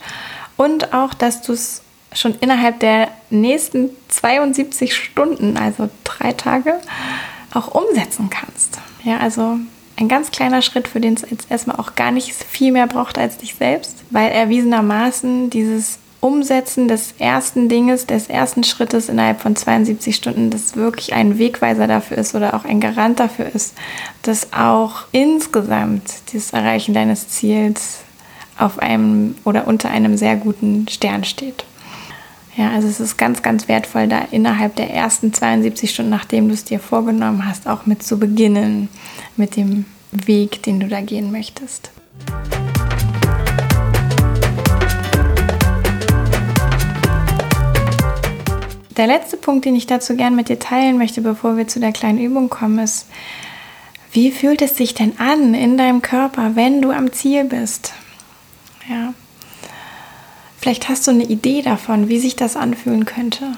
Und 0.55 0.93
auch, 0.93 1.13
dass 1.13 1.41
du 1.41 1.51
es 1.51 1.81
schon 2.13 2.35
innerhalb 2.35 2.79
der 2.79 3.09
nächsten 3.29 3.89
72 4.07 4.95
Stunden, 4.95 5.57
also 5.57 5.89
drei 6.05 6.31
Tage, 6.31 6.79
auch 7.53 7.67
umsetzen 7.67 8.29
kannst. 8.29 8.79
Ja, 9.03 9.17
also 9.17 9.57
ein 9.97 10.07
ganz 10.07 10.31
kleiner 10.31 10.61
Schritt, 10.61 10.87
für 10.87 11.01
den 11.01 11.15
es 11.15 11.29
jetzt 11.29 11.51
erstmal 11.51 11.75
auch 11.75 11.95
gar 11.95 12.11
nicht 12.11 12.33
viel 12.33 12.71
mehr 12.71 12.87
braucht 12.87 13.17
als 13.17 13.37
dich 13.37 13.55
selbst, 13.55 13.97
weil 14.09 14.31
erwiesenermaßen 14.31 15.49
dieses 15.49 15.99
Umsetzen 16.21 16.87
des 16.87 17.15
ersten 17.17 17.67
Dinges, 17.67 18.05
des 18.05 18.27
ersten 18.27 18.63
Schrittes 18.63 19.09
innerhalb 19.09 19.41
von 19.41 19.55
72 19.55 20.15
Stunden, 20.15 20.51
das 20.51 20.75
wirklich 20.75 21.13
ein 21.13 21.39
Wegweiser 21.39 21.87
dafür 21.87 22.19
ist 22.19 22.35
oder 22.35 22.53
auch 22.53 22.63
ein 22.63 22.79
Garant 22.79 23.19
dafür 23.19 23.47
ist, 23.53 23.75
dass 24.21 24.53
auch 24.53 25.05
insgesamt 25.11 26.03
das 26.31 26.53
Erreichen 26.53 26.93
deines 26.93 27.27
Ziels 27.27 27.99
auf 28.57 28.77
einem 28.77 29.35
oder 29.43 29.67
unter 29.67 29.89
einem 29.89 30.15
sehr 30.15 30.35
guten 30.35 30.87
Stern 30.87 31.23
steht. 31.23 31.65
Ja, 32.55 32.69
also 32.71 32.87
es 32.87 32.99
ist 32.99 33.17
ganz, 33.17 33.41
ganz 33.41 33.67
wertvoll, 33.67 34.07
da 34.07 34.19
innerhalb 34.29 34.75
der 34.75 34.93
ersten 34.93 35.33
72 35.33 35.89
Stunden, 35.89 36.11
nachdem 36.11 36.49
du 36.49 36.53
es 36.53 36.65
dir 36.65 36.79
vorgenommen 36.79 37.47
hast, 37.47 37.67
auch 37.67 37.85
mit 37.85 38.03
zu 38.03 38.19
beginnen, 38.19 38.89
mit 39.37 39.55
dem 39.55 39.85
Weg, 40.11 40.61
den 40.63 40.79
du 40.79 40.87
da 40.87 41.01
gehen 41.01 41.31
möchtest. 41.31 41.91
Der 49.01 49.07
letzte 49.07 49.35
Punkt, 49.35 49.65
den 49.65 49.75
ich 49.75 49.87
dazu 49.87 50.15
gern 50.15 50.35
mit 50.35 50.47
dir 50.47 50.59
teilen 50.59 50.99
möchte, 50.99 51.21
bevor 51.21 51.57
wir 51.57 51.67
zu 51.67 51.79
der 51.79 51.91
kleinen 51.91 52.19
Übung 52.19 52.51
kommen, 52.51 52.77
ist, 52.77 53.07
wie 54.11 54.29
fühlt 54.29 54.61
es 54.61 54.77
sich 54.77 54.93
denn 54.93 55.17
an 55.17 55.55
in 55.55 55.75
deinem 55.75 56.03
Körper, 56.03 56.55
wenn 56.55 56.83
du 56.83 56.91
am 56.91 57.11
Ziel 57.11 57.45
bist? 57.45 57.93
Ja. 58.87 59.15
Vielleicht 60.59 60.87
hast 60.87 61.07
du 61.07 61.11
eine 61.11 61.23
Idee 61.23 61.63
davon, 61.63 62.09
wie 62.09 62.19
sich 62.19 62.35
das 62.35 62.55
anfühlen 62.55 63.05
könnte. 63.05 63.57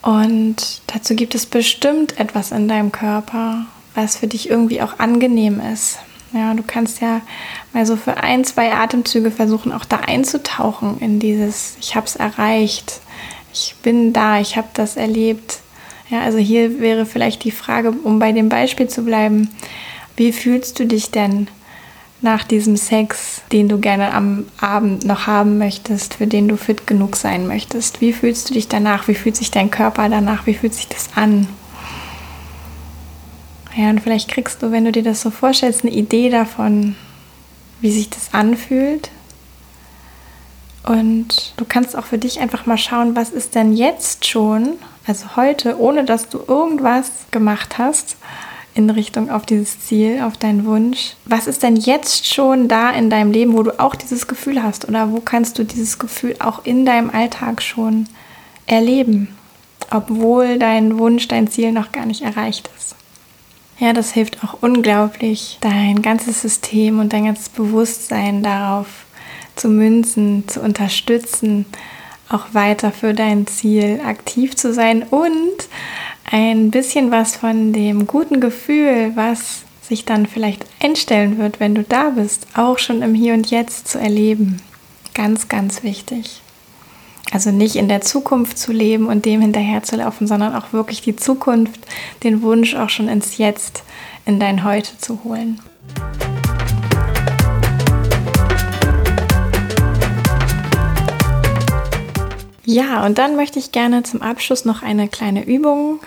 Und 0.00 0.82
dazu 0.86 1.16
gibt 1.16 1.34
es 1.34 1.46
bestimmt 1.46 2.20
etwas 2.20 2.52
in 2.52 2.68
deinem 2.68 2.92
Körper, 2.92 3.66
was 3.96 4.16
für 4.16 4.28
dich 4.28 4.48
irgendwie 4.48 4.80
auch 4.80 5.00
angenehm 5.00 5.60
ist. 5.72 5.98
Ja, 6.32 6.54
du 6.54 6.62
kannst 6.64 7.00
ja 7.00 7.20
mal 7.72 7.84
so 7.84 7.96
für 7.96 8.16
ein, 8.16 8.44
zwei 8.44 8.72
Atemzüge 8.72 9.32
versuchen, 9.32 9.72
auch 9.72 9.84
da 9.84 9.96
einzutauchen 9.96 11.00
in 11.00 11.18
dieses 11.18 11.76
Ich 11.80 11.96
habe 11.96 12.06
es 12.06 12.14
erreicht, 12.14 13.00
ich 13.54 13.76
bin 13.82 14.12
da, 14.12 14.40
ich 14.40 14.56
habe 14.56 14.68
das 14.74 14.96
erlebt. 14.96 15.60
Ja, 16.10 16.22
also 16.22 16.38
hier 16.38 16.80
wäre 16.80 17.06
vielleicht 17.06 17.44
die 17.44 17.50
Frage, 17.50 17.92
um 17.92 18.18
bei 18.18 18.32
dem 18.32 18.48
Beispiel 18.48 18.88
zu 18.88 19.04
bleiben, 19.04 19.48
wie 20.16 20.32
fühlst 20.32 20.78
du 20.78 20.86
dich 20.86 21.10
denn 21.10 21.48
nach 22.20 22.44
diesem 22.44 22.76
Sex, 22.76 23.42
den 23.52 23.68
du 23.68 23.78
gerne 23.78 24.12
am 24.12 24.46
Abend 24.60 25.04
noch 25.04 25.26
haben 25.26 25.58
möchtest, 25.58 26.14
für 26.14 26.26
den 26.26 26.48
du 26.48 26.56
fit 26.56 26.86
genug 26.86 27.16
sein 27.16 27.46
möchtest? 27.46 28.00
Wie 28.00 28.12
fühlst 28.12 28.50
du 28.50 28.54
dich 28.54 28.68
danach? 28.68 29.08
Wie 29.08 29.14
fühlt 29.14 29.36
sich 29.36 29.50
dein 29.50 29.70
Körper 29.70 30.08
danach? 30.08 30.46
Wie 30.46 30.54
fühlt 30.54 30.74
sich 30.74 30.88
das 30.88 31.10
an? 31.14 31.48
Ja, 33.76 33.90
und 33.90 34.00
vielleicht 34.00 34.30
kriegst 34.30 34.62
du, 34.62 34.70
wenn 34.70 34.84
du 34.84 34.92
dir 34.92 35.02
das 35.02 35.20
so 35.20 35.30
vorstellst, 35.30 35.82
eine 35.84 35.92
Idee 35.92 36.30
davon, 36.30 36.96
wie 37.80 37.90
sich 37.90 38.08
das 38.08 38.32
anfühlt. 38.32 39.10
Und 40.86 41.54
du 41.56 41.64
kannst 41.64 41.96
auch 41.96 42.04
für 42.04 42.18
dich 42.18 42.40
einfach 42.40 42.66
mal 42.66 42.76
schauen, 42.76 43.16
was 43.16 43.30
ist 43.30 43.54
denn 43.54 43.74
jetzt 43.74 44.26
schon, 44.26 44.74
also 45.06 45.36
heute, 45.36 45.78
ohne 45.80 46.04
dass 46.04 46.28
du 46.28 46.40
irgendwas 46.46 47.10
gemacht 47.30 47.78
hast 47.78 48.16
in 48.74 48.90
Richtung 48.90 49.30
auf 49.30 49.46
dieses 49.46 49.80
Ziel, 49.80 50.20
auf 50.22 50.36
deinen 50.36 50.66
Wunsch. 50.66 51.14
Was 51.24 51.46
ist 51.46 51.62
denn 51.62 51.76
jetzt 51.76 52.26
schon 52.26 52.68
da 52.68 52.90
in 52.90 53.08
deinem 53.08 53.30
Leben, 53.30 53.56
wo 53.56 53.62
du 53.62 53.78
auch 53.80 53.94
dieses 53.94 54.26
Gefühl 54.26 54.62
hast? 54.62 54.86
Oder 54.86 55.10
wo 55.12 55.20
kannst 55.20 55.58
du 55.58 55.64
dieses 55.64 55.98
Gefühl 55.98 56.36
auch 56.40 56.64
in 56.64 56.84
deinem 56.84 57.10
Alltag 57.10 57.62
schon 57.62 58.08
erleben, 58.66 59.28
obwohl 59.90 60.58
dein 60.58 60.98
Wunsch, 60.98 61.28
dein 61.28 61.48
Ziel 61.48 61.72
noch 61.72 61.92
gar 61.92 62.04
nicht 62.04 62.22
erreicht 62.22 62.68
ist? 62.76 62.96
Ja, 63.78 63.92
das 63.92 64.12
hilft 64.12 64.44
auch 64.44 64.58
unglaublich, 64.60 65.58
dein 65.60 66.02
ganzes 66.02 66.42
System 66.42 67.00
und 67.00 67.12
dein 67.12 67.24
ganzes 67.24 67.48
Bewusstsein 67.48 68.42
darauf 68.42 69.03
zu 69.56 69.68
münzen, 69.68 70.48
zu 70.48 70.60
unterstützen, 70.60 71.66
auch 72.28 72.46
weiter 72.52 72.90
für 72.90 73.14
dein 73.14 73.46
Ziel 73.46 74.00
aktiv 74.04 74.56
zu 74.56 74.72
sein 74.72 75.02
und 75.02 75.68
ein 76.30 76.70
bisschen 76.70 77.10
was 77.10 77.36
von 77.36 77.72
dem 77.72 78.06
guten 78.06 78.40
Gefühl, 78.40 79.12
was 79.14 79.62
sich 79.82 80.04
dann 80.04 80.26
vielleicht 80.26 80.64
einstellen 80.82 81.38
wird, 81.38 81.60
wenn 81.60 81.74
du 81.74 81.82
da 81.82 82.10
bist, 82.10 82.46
auch 82.54 82.78
schon 82.78 83.02
im 83.02 83.14
Hier 83.14 83.34
und 83.34 83.50
Jetzt 83.50 83.88
zu 83.88 83.98
erleben. 83.98 84.60
Ganz, 85.12 85.48
ganz 85.48 85.82
wichtig. 85.82 86.40
Also 87.30 87.50
nicht 87.50 87.76
in 87.76 87.88
der 87.88 88.00
Zukunft 88.00 88.58
zu 88.58 88.72
leben 88.72 89.06
und 89.06 89.24
dem 89.24 89.40
hinterherzulaufen, 89.40 90.26
sondern 90.26 90.54
auch 90.54 90.72
wirklich 90.72 91.02
die 91.02 91.16
Zukunft, 91.16 91.80
den 92.22 92.42
Wunsch 92.42 92.74
auch 92.74 92.90
schon 92.90 93.08
ins 93.08 93.38
Jetzt, 93.38 93.82
in 94.24 94.40
dein 94.40 94.64
Heute 94.64 94.96
zu 94.98 95.24
holen. 95.24 95.60
Ja, 102.64 103.04
und 103.04 103.18
dann 103.18 103.36
möchte 103.36 103.58
ich 103.58 103.72
gerne 103.72 104.02
zum 104.02 104.22
Abschluss 104.22 104.64
noch 104.64 104.82
eine 104.82 105.08
kleine 105.08 105.44
Übung 105.44 106.00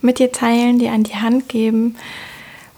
mit 0.00 0.18
dir 0.18 0.30
teilen, 0.30 0.78
dir 0.78 0.92
an 0.92 1.02
die 1.02 1.16
Hand 1.16 1.48
geben, 1.48 1.96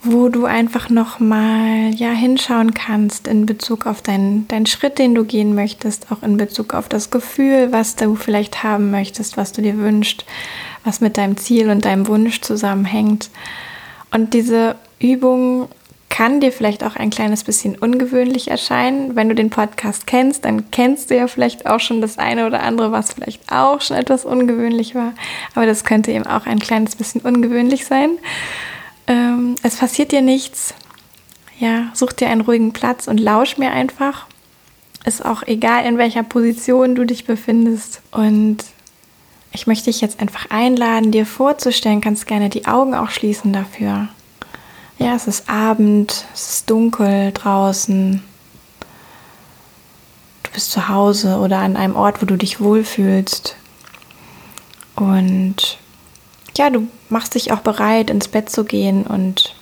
wo 0.03 0.29
du 0.29 0.47
einfach 0.47 0.89
noch 0.89 1.19
mal 1.19 1.91
ja 1.95 2.11
hinschauen 2.11 2.73
kannst 2.73 3.27
in 3.27 3.45
Bezug 3.45 3.87
auf 3.87 4.01
deinen 4.01 4.47
deinen 4.49 4.67
Schritt, 4.67 4.99
den 4.99 5.15
du 5.15 5.25
gehen 5.25 5.55
möchtest, 5.55 6.11
auch 6.11 6.23
in 6.23 6.37
Bezug 6.37 6.73
auf 6.73 6.89
das 6.89 7.11
Gefühl, 7.11 7.73
was 7.73 7.97
du 7.97 8.15
vielleicht 8.15 8.63
haben 8.63 8.91
möchtest, 8.91 9.37
was 9.37 9.53
du 9.53 9.61
dir 9.61 9.77
wünschst, 9.79 10.25
was 10.85 11.01
mit 11.01 11.19
deinem 11.19 11.37
Ziel 11.37 11.69
und 11.71 11.85
deinem 11.85 12.07
Wunsch 12.07 12.41
zusammenhängt. 12.41 13.31
Und 14.13 14.33
diese 14.33 14.77
Übung 15.01 15.69
kann 16.09 16.40
dir 16.40 16.53
vielleicht 16.53 16.85
auch 16.85 16.97
ein 16.97 17.11
kleines 17.11 17.45
bisschen 17.45 17.77
ungewöhnlich 17.77 18.49
erscheinen. 18.49 19.16
Wenn 19.16 19.29
du 19.29 19.35
den 19.35 19.51
Podcast 19.51 20.07
kennst, 20.07 20.45
dann 20.45 20.71
kennst 20.71 21.11
du 21.11 21.16
ja 21.16 21.27
vielleicht 21.27 21.66
auch 21.66 21.81
schon 21.81 22.01
das 22.01 22.19
eine 22.19 22.47
oder 22.47 22.62
andere, 22.62 22.92
was 22.92 23.12
vielleicht 23.12 23.53
auch 23.53 23.81
schon 23.81 23.97
etwas 23.97 24.25
ungewöhnlich 24.25 24.95
war. 24.95 25.12
Aber 25.55 25.66
das 25.66 25.85
könnte 25.85 26.12
eben 26.12 26.27
auch 26.27 26.47
ein 26.47 26.59
kleines 26.59 26.97
bisschen 26.97 27.21
ungewöhnlich 27.21 27.87
sein. 27.87 28.19
Ähm, 29.07 29.57
es 29.62 29.77
passiert 29.77 30.12
dir 30.12 30.23
nichts. 30.23 30.75
Ja, 31.59 31.90
such 31.95 32.12
dir 32.12 32.29
einen 32.29 32.42
ruhigen 32.42 32.73
Platz 32.73 33.09
und 33.09 33.19
lausch 33.19 33.57
mir 33.57 33.71
einfach. 33.71 34.27
ist 35.05 35.25
auch 35.25 35.42
egal, 35.45 35.85
in 35.87 35.99
welcher 35.99 36.23
Position 36.23 36.95
du 36.95 37.05
dich 37.05 37.25
befindest. 37.25 38.01
Und 38.11 38.59
ich 39.53 39.66
möchte 39.66 39.87
dich 39.87 40.01
jetzt 40.01 40.21
einfach 40.21 40.51
einladen, 40.51 41.12
dir 41.12 41.27
vorzustellen, 41.27 42.01
kannst 42.01 42.27
gerne 42.27 42.49
die 42.49 42.66
Augen 42.66 42.95
auch 42.95 43.11
schließen 43.11 43.53
dafür. 43.53 44.09
Ja, 44.99 45.15
es 45.15 45.27
ist 45.27 45.49
Abend, 45.49 46.25
es 46.33 46.51
ist 46.51 46.71
dunkel 46.71 47.33
draußen. 47.33 48.23
Du 50.43 50.51
bist 50.53 50.71
zu 50.71 50.89
Hause 50.89 51.37
oder 51.37 51.59
an 51.59 51.77
einem 51.77 51.97
Ort, 51.97 52.23
wo 52.23 52.27
du 52.27 52.37
dich 52.37 52.61
wohlfühlst. 52.61 53.57
Und 54.95 55.79
ja, 56.57 56.71
du 56.71 56.89
machst 57.11 57.35
dich 57.35 57.53
auch 57.53 57.61
bereit, 57.61 58.09
ins 58.09 58.29
Bett 58.29 58.49
zu 58.49 58.65
gehen 58.65 59.07
und 59.07 59.55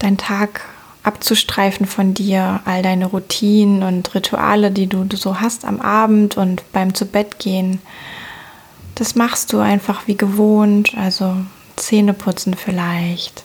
deinen 0.00 0.18
Tag 0.18 0.62
abzustreifen 1.04 1.86
von 1.86 2.14
dir, 2.14 2.60
all 2.64 2.82
deine 2.82 3.06
Routinen 3.06 3.84
und 3.84 4.14
Rituale, 4.16 4.72
die 4.72 4.88
du 4.88 5.06
so 5.16 5.40
hast 5.40 5.64
am 5.64 5.80
Abend 5.80 6.36
und 6.36 6.70
beim 6.72 6.92
zu 6.92 7.06
Bett 7.06 7.38
gehen. 7.38 7.80
Das 8.96 9.14
machst 9.14 9.52
du 9.52 9.60
einfach 9.60 10.08
wie 10.08 10.16
gewohnt, 10.16 10.94
also 10.96 11.36
Zähne 11.78 12.12
putzen 12.12 12.54
vielleicht, 12.54 13.44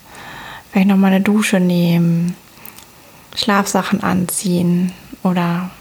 vielleicht 0.71 0.87
nochmal 0.87 1.13
eine 1.13 1.23
Dusche 1.23 1.59
nehmen, 1.59 2.35
Schlafsachen 3.35 4.03
anziehen 4.03 4.91
oder 5.23 5.71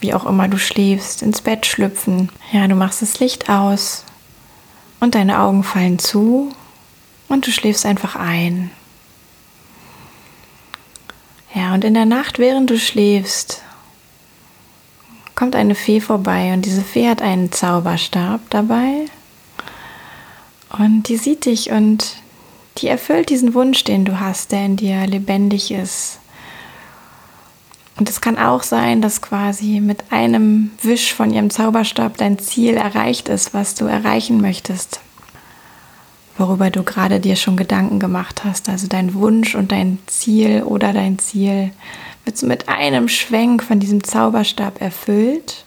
wie 0.00 0.14
auch 0.14 0.26
immer 0.26 0.48
du 0.48 0.58
schläfst, 0.58 1.22
ins 1.22 1.40
Bett 1.40 1.66
schlüpfen. 1.66 2.30
Ja, 2.52 2.66
du 2.66 2.74
machst 2.74 3.02
das 3.02 3.20
Licht 3.20 3.48
aus 3.48 4.04
und 5.00 5.14
deine 5.14 5.40
Augen 5.40 5.64
fallen 5.64 5.98
zu 5.98 6.52
und 7.28 7.46
du 7.46 7.50
schläfst 7.50 7.86
einfach 7.86 8.16
ein. 8.16 8.70
Ja, 11.54 11.74
und 11.74 11.84
in 11.84 11.94
der 11.94 12.06
Nacht, 12.06 12.38
während 12.38 12.70
du 12.70 12.78
schläfst, 12.78 13.62
kommt 15.34 15.54
eine 15.54 15.74
Fee 15.74 16.00
vorbei 16.00 16.52
und 16.52 16.64
diese 16.64 16.82
Fee 16.82 17.08
hat 17.08 17.22
einen 17.22 17.52
Zauberstab 17.52 18.40
dabei 18.50 19.06
und 20.78 21.04
die 21.04 21.16
sieht 21.16 21.44
dich 21.44 21.70
und 21.70 22.16
die 22.78 22.88
erfüllt 22.88 23.28
diesen 23.28 23.54
Wunsch, 23.54 23.84
den 23.84 24.04
du 24.04 24.20
hast, 24.20 24.52
der 24.52 24.64
in 24.64 24.76
dir 24.76 25.06
lebendig 25.06 25.70
ist. 25.70 26.18
Und 27.98 28.08
es 28.08 28.20
kann 28.20 28.38
auch 28.38 28.62
sein, 28.62 29.02
dass 29.02 29.20
quasi 29.20 29.80
mit 29.80 30.10
einem 30.10 30.70
Wisch 30.80 31.12
von 31.12 31.32
ihrem 31.32 31.50
Zauberstab 31.50 32.16
dein 32.16 32.38
Ziel 32.38 32.74
erreicht 32.74 33.28
ist, 33.28 33.52
was 33.52 33.74
du 33.74 33.84
erreichen 33.84 34.40
möchtest 34.40 35.00
worüber 36.36 36.70
du 36.70 36.82
gerade 36.82 37.20
dir 37.20 37.36
schon 37.36 37.56
Gedanken 37.56 37.98
gemacht 37.98 38.44
hast. 38.44 38.68
Also 38.68 38.86
dein 38.86 39.14
Wunsch 39.14 39.54
und 39.54 39.72
dein 39.72 39.98
Ziel 40.06 40.62
oder 40.62 40.92
dein 40.92 41.18
Ziel 41.18 41.72
wird 42.24 42.36
so 42.36 42.46
mit 42.46 42.68
einem 42.68 43.08
Schwenk 43.08 43.62
von 43.62 43.80
diesem 43.80 44.04
Zauberstab 44.04 44.80
erfüllt. 44.80 45.64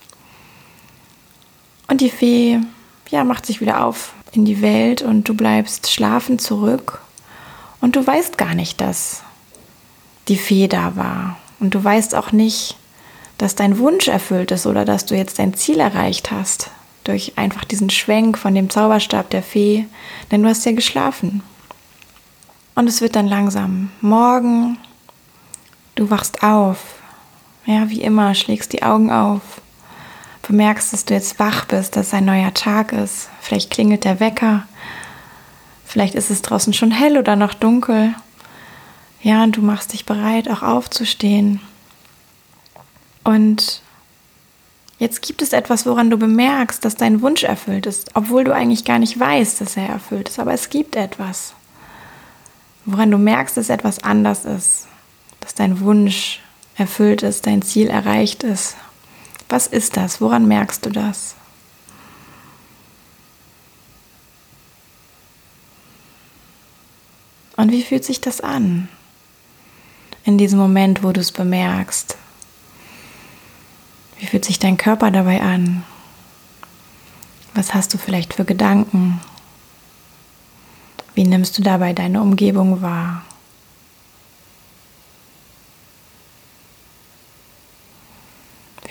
Und 1.88 2.02
die 2.02 2.10
Fee 2.10 2.60
ja, 3.10 3.24
macht 3.24 3.46
sich 3.46 3.62
wieder 3.62 3.86
auf 3.86 4.13
in 4.36 4.45
die 4.45 4.62
Welt 4.62 5.02
und 5.02 5.28
du 5.28 5.34
bleibst 5.34 5.91
schlafen 5.91 6.39
zurück. 6.39 7.02
Und 7.82 7.95
du 7.95 8.06
weißt 8.06 8.38
gar 8.38 8.56
nicht, 8.56 8.82
dass 8.82 9.24
die 10.28 10.38
Fee 10.38 10.67
da 10.67 10.95
war. 10.95 11.38
Und 11.60 11.76
du 11.76 11.84
weißt 11.84 12.15
auch 12.15 12.32
nicht, 12.32 12.78
dass 13.38 13.56
dein 13.56 13.78
Wunsch 13.78 14.08
erfüllt 14.08 14.52
ist 14.52 14.65
oder 14.65 14.86
dass 14.86 15.06
du 15.06 15.15
jetzt 15.15 15.39
dein 15.39 15.54
Ziel 15.54 15.80
erreicht 15.80 16.32
hast 16.32 16.69
durch 17.04 17.34
einfach 17.38 17.63
diesen 17.63 17.89
Schwenk 17.89 18.38
von 18.38 18.56
dem 18.56 18.69
Zauberstab 18.69 19.30
der 19.30 19.43
Fee, 19.43 19.86
denn 20.32 20.41
du 20.41 20.50
hast 20.50 20.65
ja 20.65 20.71
geschlafen. 20.71 21.43
Und 22.74 22.89
es 22.89 23.00
wird 23.00 23.15
dann 23.15 23.28
langsam 23.28 23.91
morgen, 24.02 24.78
du 25.95 26.10
wachst 26.10 26.43
auf, 26.43 26.78
ja, 27.65 27.89
wie 27.89 28.02
immer, 28.02 28.36
schlägst 28.36 28.74
die 28.74 28.84
Augen 28.84 29.12
auf, 29.12 29.62
bemerkst, 30.48 30.94
dass 30.94 31.06
du 31.06 31.14
jetzt 31.14 31.40
wach 31.40 31.66
bist, 31.66 31.96
dass 31.96 32.14
ein 32.14 32.26
neuer 32.26 32.54
Tag 32.54 32.94
ist, 32.94 33.30
vielleicht 33.42 33.72
klingelt 33.72 34.04
der 34.04 34.20
Wecker, 34.20 34.68
vielleicht 35.86 36.16
ist 36.16 36.30
es 36.30 36.42
draußen 36.42 36.74
schon 36.74 36.92
hell 36.92 37.18
oder 37.18 37.36
noch 37.36 37.54
dunkel, 37.54 38.14
ja, 39.22 39.44
und 39.44 39.58
du 39.58 39.62
machst 39.62 39.94
dich 39.94 40.06
bereit, 40.06 40.50
auch 40.50 40.62
aufzustehen. 40.62 41.60
Und 43.24 43.82
Jetzt 44.98 45.22
gibt 45.22 45.42
es 45.42 45.52
etwas, 45.52 45.86
woran 45.86 46.10
du 46.10 46.18
bemerkst, 46.18 46.86
dass 46.86 46.96
dein 46.96 47.22
Wunsch 47.22 47.44
erfüllt 47.44 47.86
ist, 47.86 48.12
obwohl 48.14 48.46
du 48.46 48.54
eigentlich 48.54 48.86
gar 48.86 48.98
nicht 48.98 49.20
weißt, 49.20 49.60
dass 49.60 49.76
er 49.76 49.90
erfüllt 49.90 50.30
ist. 50.30 50.40
Aber 50.40 50.54
es 50.54 50.70
gibt 50.70 50.96
etwas, 50.96 51.54
woran 52.86 53.12
du 53.12 53.18
merkst, 53.18 53.58
dass 53.58 53.70
etwas 53.70 54.04
anders 54.04 54.46
ist, 54.46 54.88
dass 55.42 55.54
dein 55.54 55.82
Wunsch 55.82 56.40
erfüllt 56.78 57.24
ist, 57.24 57.46
dein 57.46 57.62
Ziel 57.62 57.90
erreicht 57.90 58.44
ist. 58.44 58.78
Was 59.56 59.68
ist 59.68 59.96
das? 59.96 60.20
Woran 60.20 60.50
merkst 60.50 60.86
du 60.86 60.89
das? 60.89 61.34
Und 67.56 67.72
wie 67.72 67.82
fühlt 67.82 68.04
sich 68.04 68.20
das 68.20 68.41
an? 68.41 68.89
In 70.26 70.38
diesem 70.38 70.60
Moment, 70.60 71.04
wo 71.04 71.13
du 71.13 71.22
es 71.22 71.32
bemerkst. 71.32 72.18
Wie 74.20 74.26
fühlt 74.26 74.44
sich 74.44 74.60
dein 74.60 74.76
Körper 74.76 75.10
dabei 75.10 75.41
an? 75.41 75.86
Was 77.54 77.74
hast 77.74 77.94
du 77.94 77.98
vielleicht 77.98 78.34
für 78.34 78.44
Gedanken? 78.44 79.22
Wie 81.13 81.24
nimmst 81.24 81.58
du 81.58 81.62
dabei 81.62 81.94
deine 81.94 82.22
Umgebung 82.22 82.82
wahr? 82.82 83.24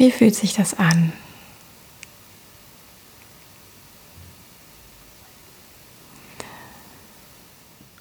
Wie 0.05 0.11
fühlt 0.11 0.35
sich 0.35 0.53
das 0.53 0.75
an? 0.79 1.15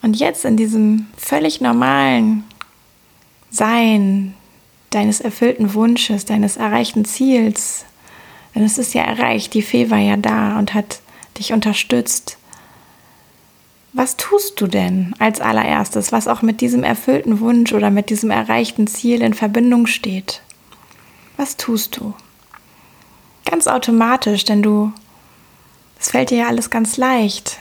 Und 0.01 0.19
jetzt 0.19 0.43
in 0.43 0.57
diesem 0.57 1.07
völlig 1.15 1.61
normalen 1.61 2.43
Sein, 3.49 4.33
deines 4.89 5.21
erfüllten 5.21 5.75
Wunsches, 5.75 6.25
deines 6.25 6.57
erreichten 6.57 7.05
Ziels. 7.05 7.85
Denn 8.53 8.65
es 8.65 8.77
ist 8.77 8.93
ja 8.93 9.03
erreicht, 9.03 9.53
die 9.53 9.61
Fee 9.61 9.89
war 9.89 9.99
ja 9.99 10.17
da 10.17 10.59
und 10.59 10.73
hat 10.73 10.99
dich 11.39 11.53
unterstützt. 11.53 12.37
Was 13.93 14.17
tust 14.17 14.59
du 14.59 14.67
denn 14.67 15.15
als 15.19 15.39
allererstes, 15.39 16.11
was 16.11 16.27
auch 16.27 16.41
mit 16.41 16.59
diesem 16.59 16.83
erfüllten 16.83 17.39
Wunsch 17.39 17.71
oder 17.71 17.91
mit 17.91 18.09
diesem 18.09 18.29
erreichten 18.29 18.87
Ziel 18.87 19.21
in 19.21 19.33
Verbindung 19.33 19.87
steht? 19.87 20.41
Was 21.37 21.57
tust 21.57 21.97
du? 21.97 22.13
Ganz 23.45 23.67
automatisch, 23.67 24.45
denn 24.45 24.61
du, 24.61 24.93
es 25.99 26.11
fällt 26.11 26.29
dir 26.29 26.39
ja 26.39 26.47
alles 26.47 26.69
ganz 26.69 26.97
leicht. 26.97 27.59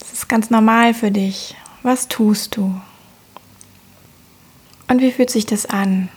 Es 0.00 0.12
ist 0.12 0.28
ganz 0.28 0.50
normal 0.50 0.94
für 0.94 1.10
dich. 1.10 1.56
Was 1.82 2.08
tust 2.08 2.56
du? 2.56 2.80
Und 4.88 5.00
wie 5.00 5.12
fühlt 5.12 5.30
sich 5.30 5.46
das 5.46 5.66
an? 5.66 6.08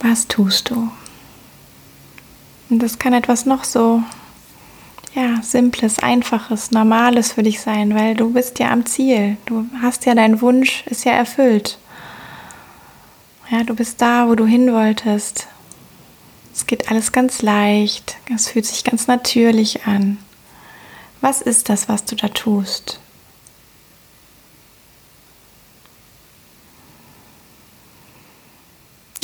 Was 0.00 0.26
tust 0.26 0.70
du? 0.70 0.90
Und 2.68 2.80
das 2.80 2.98
kann 2.98 3.12
etwas 3.12 3.46
noch 3.46 3.64
so, 3.64 4.02
simples, 5.42 5.98
einfaches, 5.98 6.70
normales 6.70 7.32
für 7.32 7.42
dich 7.42 7.60
sein, 7.60 7.94
weil 7.94 8.14
du 8.14 8.32
bist 8.32 8.58
ja 8.58 8.70
am 8.70 8.86
Ziel. 8.86 9.36
Du 9.46 9.66
hast 9.80 10.06
ja 10.06 10.14
dein 10.14 10.40
Wunsch, 10.40 10.84
ist 10.86 11.04
ja 11.04 11.12
erfüllt. 11.12 11.78
Ja, 13.50 13.64
du 13.64 13.74
bist 13.74 14.00
da, 14.00 14.28
wo 14.28 14.34
du 14.34 14.46
hin 14.46 14.72
wolltest. 14.72 15.48
Es 16.54 16.66
geht 16.66 16.90
alles 16.90 17.12
ganz 17.12 17.42
leicht, 17.42 18.16
es 18.34 18.48
fühlt 18.48 18.66
sich 18.66 18.84
ganz 18.84 19.06
natürlich 19.06 19.86
an. 19.86 20.18
Was 21.20 21.40
ist 21.42 21.68
das, 21.68 21.88
was 21.88 22.04
du 22.04 22.16
da 22.16 22.28
tust? 22.28 23.00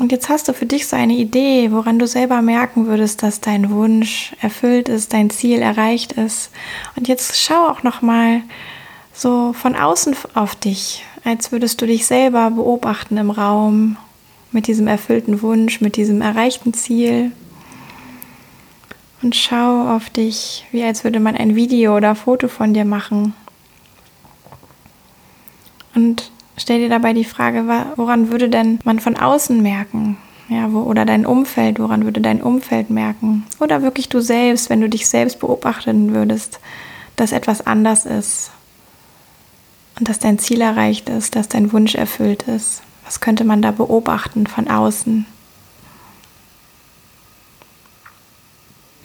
Und 0.08 0.12
jetzt 0.12 0.30
hast 0.30 0.48
du 0.48 0.54
für 0.54 0.64
dich 0.64 0.86
so 0.86 0.96
eine 0.96 1.12
Idee, 1.12 1.70
woran 1.70 1.98
du 1.98 2.06
selber 2.06 2.40
merken 2.40 2.86
würdest, 2.86 3.22
dass 3.22 3.42
dein 3.42 3.68
Wunsch 3.70 4.34
erfüllt 4.40 4.88
ist, 4.88 5.12
dein 5.12 5.28
Ziel 5.28 5.60
erreicht 5.60 6.12
ist. 6.12 6.50
Und 6.96 7.08
jetzt 7.08 7.36
schau 7.36 7.68
auch 7.68 7.82
noch 7.82 8.00
mal 8.00 8.40
so 9.12 9.52
von 9.52 9.76
außen 9.76 10.16
auf 10.32 10.54
dich, 10.54 11.04
als 11.24 11.52
würdest 11.52 11.82
du 11.82 11.86
dich 11.86 12.06
selber 12.06 12.50
beobachten 12.52 13.18
im 13.18 13.30
Raum 13.30 13.98
mit 14.50 14.66
diesem 14.66 14.86
erfüllten 14.86 15.42
Wunsch, 15.42 15.82
mit 15.82 15.96
diesem 15.96 16.22
erreichten 16.22 16.72
Ziel. 16.72 17.30
Und 19.20 19.36
schau 19.36 19.94
auf 19.94 20.08
dich, 20.08 20.64
wie 20.72 20.84
als 20.84 21.04
würde 21.04 21.20
man 21.20 21.36
ein 21.36 21.54
Video 21.54 21.94
oder 21.94 22.14
Foto 22.14 22.48
von 22.48 22.72
dir 22.72 22.86
machen. 22.86 23.34
Und 25.94 26.30
stell 26.58 26.80
dir 26.80 26.88
dabei 26.88 27.12
die 27.12 27.24
Frage, 27.24 27.64
woran 27.96 28.30
würde 28.30 28.48
denn 28.48 28.78
man 28.84 29.00
von 29.00 29.16
außen 29.16 29.62
merken, 29.62 30.16
Ja, 30.48 30.72
wo, 30.72 30.80
oder 30.80 31.04
dein 31.04 31.26
Umfeld, 31.26 31.78
woran 31.78 32.04
würde 32.04 32.20
dein 32.20 32.42
Umfeld 32.42 32.90
merken? 32.90 33.44
Oder 33.60 33.82
wirklich 33.82 34.08
du 34.08 34.20
selbst, 34.20 34.70
wenn 34.70 34.80
du 34.80 34.88
dich 34.88 35.08
selbst 35.08 35.40
beobachten 35.40 36.14
würdest, 36.14 36.60
dass 37.16 37.32
etwas 37.32 37.66
anders 37.66 38.06
ist 38.06 38.50
und 39.98 40.08
dass 40.08 40.18
dein 40.18 40.38
Ziel 40.38 40.60
erreicht 40.60 41.08
ist, 41.08 41.36
dass 41.36 41.48
dein 41.48 41.72
Wunsch 41.72 41.94
erfüllt 41.94 42.44
ist. 42.44 42.82
Was 43.04 43.20
könnte 43.20 43.44
man 43.44 43.62
da 43.62 43.70
beobachten 43.72 44.46
von 44.46 44.68
außen? 44.68 45.26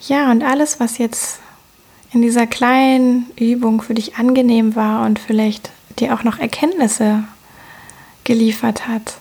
Ja, 0.07 0.31
und 0.31 0.43
alles, 0.43 0.79
was 0.79 0.97
jetzt 0.97 1.39
in 2.11 2.21
dieser 2.21 2.45
kleinen 2.45 3.25
Übung 3.37 3.81
für 3.81 3.93
dich 3.93 4.17
angenehm 4.17 4.75
war 4.75 5.05
und 5.05 5.19
vielleicht 5.19 5.71
dir 5.99 6.13
auch 6.13 6.23
noch 6.23 6.39
Erkenntnisse 6.39 7.23
geliefert 8.23 8.88
hat, 8.88 9.17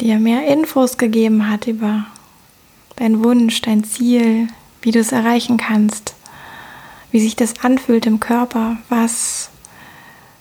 dir 0.00 0.18
mehr 0.18 0.46
Infos 0.46 0.98
gegeben 0.98 1.48
hat 1.48 1.66
über 1.66 2.06
deinen 2.96 3.24
Wunsch, 3.24 3.60
dein 3.62 3.84
Ziel, 3.84 4.48
wie 4.82 4.90
du 4.90 4.98
es 4.98 5.12
erreichen 5.12 5.56
kannst, 5.56 6.14
wie 7.10 7.20
sich 7.20 7.36
das 7.36 7.60
anfühlt 7.62 8.06
im 8.06 8.20
Körper, 8.20 8.76
was 8.88 9.50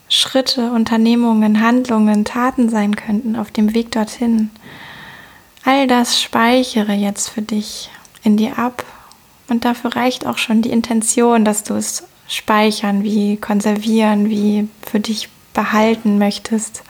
Schritte, 0.08 0.72
Unternehmungen, 0.72 1.62
Handlungen, 1.62 2.26
Taten 2.26 2.70
sein 2.70 2.96
könnten 2.96 3.36
auf 3.36 3.52
dem 3.52 3.74
Weg 3.74 3.92
dorthin. 3.92 4.52
All 5.64 5.88
das 5.88 6.22
speichere 6.22 6.94
jetzt 6.94 7.30
für 7.30 7.42
dich 7.42 7.90
in 8.24 8.38
dir 8.38 8.60
ab 8.60 8.86
und 9.50 9.66
dafür 9.66 9.96
reicht 9.96 10.26
auch 10.28 10.38
schon 10.38 10.62
die 10.62 10.70
Intention, 10.70 11.44
dass 11.44 11.64
du 11.64 11.74
es 11.74 12.04
speichern, 12.28 13.04
wie 13.04 13.38
konservieren, 13.38 14.30
wie 14.30 14.68
für 14.82 15.00
dich 15.00 15.30
behalten 15.54 16.18
möchtest. 16.18 16.84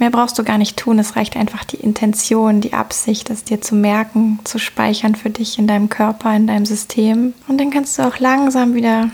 Mehr 0.00 0.08
brauchst 0.08 0.38
du 0.38 0.44
gar 0.44 0.56
nicht 0.56 0.78
tun, 0.78 0.98
es 0.98 1.14
reicht 1.14 1.36
einfach 1.36 1.62
die 1.62 1.76
Intention, 1.76 2.62
die 2.62 2.72
Absicht, 2.72 3.28
es 3.28 3.44
dir 3.44 3.60
zu 3.60 3.74
merken, 3.74 4.38
zu 4.44 4.58
speichern 4.58 5.14
für 5.14 5.28
dich 5.28 5.58
in 5.58 5.66
deinem 5.66 5.90
Körper, 5.90 6.34
in 6.34 6.46
deinem 6.46 6.64
System. 6.64 7.34
Und 7.48 7.60
dann 7.60 7.70
kannst 7.70 7.98
du 7.98 8.08
auch 8.08 8.18
langsam 8.18 8.72
wieder 8.72 9.10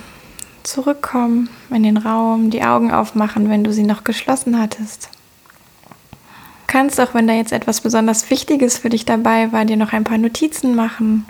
zurückkommen 0.62 1.48
in 1.70 1.82
den 1.82 1.96
Raum, 1.96 2.50
die 2.50 2.62
Augen 2.62 2.92
aufmachen, 2.92 3.50
wenn 3.50 3.64
du 3.64 3.72
sie 3.72 3.82
noch 3.82 4.04
geschlossen 4.04 4.60
hattest. 4.60 5.08
Du 6.12 6.18
kannst 6.68 7.00
auch, 7.00 7.14
wenn 7.14 7.26
da 7.26 7.34
jetzt 7.34 7.52
etwas 7.52 7.80
besonders 7.80 8.30
Wichtiges 8.30 8.78
für 8.78 8.88
dich 8.88 9.04
dabei 9.04 9.50
war, 9.50 9.64
dir 9.64 9.76
noch 9.76 9.92
ein 9.92 10.04
paar 10.04 10.18
Notizen 10.18 10.76
machen. 10.76 11.26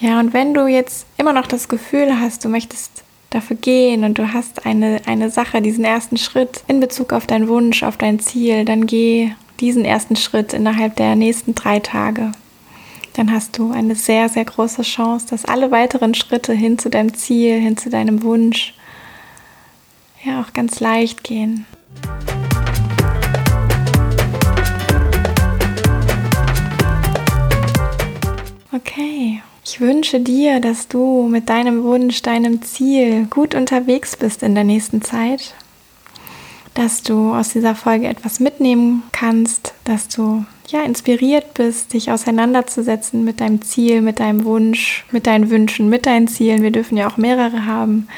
Ja, 0.00 0.20
und 0.20 0.34
wenn 0.34 0.52
du 0.52 0.66
jetzt 0.66 1.06
immer 1.16 1.32
noch 1.32 1.46
das 1.46 1.70
Gefühl 1.70 2.20
hast, 2.20 2.44
du 2.44 2.50
möchtest 2.50 3.04
dafür 3.30 3.56
gehen 3.56 4.04
und 4.04 4.18
du 4.18 4.32
hast 4.32 4.66
eine, 4.66 5.00
eine 5.06 5.30
Sache, 5.30 5.62
diesen 5.62 5.84
ersten 5.84 6.16
Schritt 6.16 6.62
in 6.66 6.80
Bezug 6.80 7.12
auf 7.12 7.26
deinen 7.26 7.48
Wunsch, 7.48 7.82
auf 7.82 7.96
dein 7.96 8.20
Ziel, 8.20 8.64
dann 8.64 8.86
geh 8.86 9.32
diesen 9.60 9.84
ersten 9.84 10.16
Schritt 10.16 10.52
innerhalb 10.52 10.96
der 10.96 11.16
nächsten 11.16 11.54
drei 11.54 11.80
Tage 11.80 12.32
dann 13.14 13.32
hast 13.32 13.58
du 13.58 13.72
eine 13.72 13.94
sehr, 13.94 14.28
sehr 14.28 14.44
große 14.44 14.82
Chance, 14.82 15.26
dass 15.28 15.44
alle 15.44 15.70
weiteren 15.70 16.14
Schritte 16.14 16.52
hin 16.52 16.78
zu 16.78 16.90
deinem 16.90 17.14
Ziel, 17.14 17.60
hin 17.60 17.76
zu 17.76 17.90
deinem 17.90 18.22
Wunsch, 18.22 18.74
ja 20.24 20.40
auch 20.40 20.52
ganz 20.52 20.80
leicht 20.80 21.24
gehen. 21.24 21.66
Okay, 28.72 29.42
ich 29.70 29.80
wünsche 29.80 30.18
dir, 30.18 30.58
dass 30.58 30.88
du 30.88 31.28
mit 31.30 31.48
deinem 31.48 31.84
Wunsch, 31.84 32.22
deinem 32.22 32.60
Ziel 32.62 33.26
gut 33.26 33.54
unterwegs 33.54 34.16
bist 34.16 34.42
in 34.42 34.56
der 34.56 34.64
nächsten 34.64 35.00
Zeit, 35.00 35.54
dass 36.74 37.04
du 37.04 37.32
aus 37.32 37.50
dieser 37.50 37.76
Folge 37.76 38.08
etwas 38.08 38.40
mitnehmen 38.40 39.04
kannst, 39.12 39.74
dass 39.84 40.08
du 40.08 40.44
ja, 40.66 40.82
inspiriert 40.82 41.54
bist, 41.54 41.92
dich 41.92 42.10
auseinanderzusetzen 42.10 43.24
mit 43.24 43.40
deinem 43.40 43.62
Ziel, 43.62 44.00
mit 44.00 44.18
deinem 44.18 44.44
Wunsch, 44.44 45.04
mit 45.12 45.28
deinen 45.28 45.50
Wünschen, 45.50 45.88
mit 45.88 46.04
deinen 46.04 46.26
Zielen. 46.26 46.62
Wir 46.62 46.72
dürfen 46.72 46.96
ja 46.96 47.08
auch 47.08 47.16
mehrere 47.16 47.64
haben. 47.64 48.08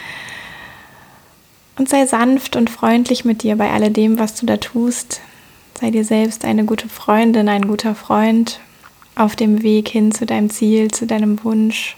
Und 1.77 1.91
sei 1.91 2.07
sanft 2.07 2.57
und 2.57 2.71
freundlich 2.71 3.27
mit 3.27 3.43
dir 3.43 3.57
bei 3.57 3.71
alledem, 3.71 4.19
was 4.19 4.37
du 4.37 4.47
da 4.47 4.57
tust. 4.57 5.21
Sei 5.79 5.91
dir 5.91 6.05
selbst 6.05 6.47
eine 6.47 6.65
gute 6.65 6.89
Freundin, 6.89 7.51
ein 7.51 7.69
guter 7.69 7.95
Freund 7.95 8.59
auf 9.15 9.37
dem 9.37 9.63
Weg 9.63 9.89
hin 9.89 10.13
zu 10.13 10.27
deinem 10.27 10.51
Ziel, 10.51 10.91
zu 10.91 11.07
deinem 11.07 11.43
Wunsch. 11.45 11.97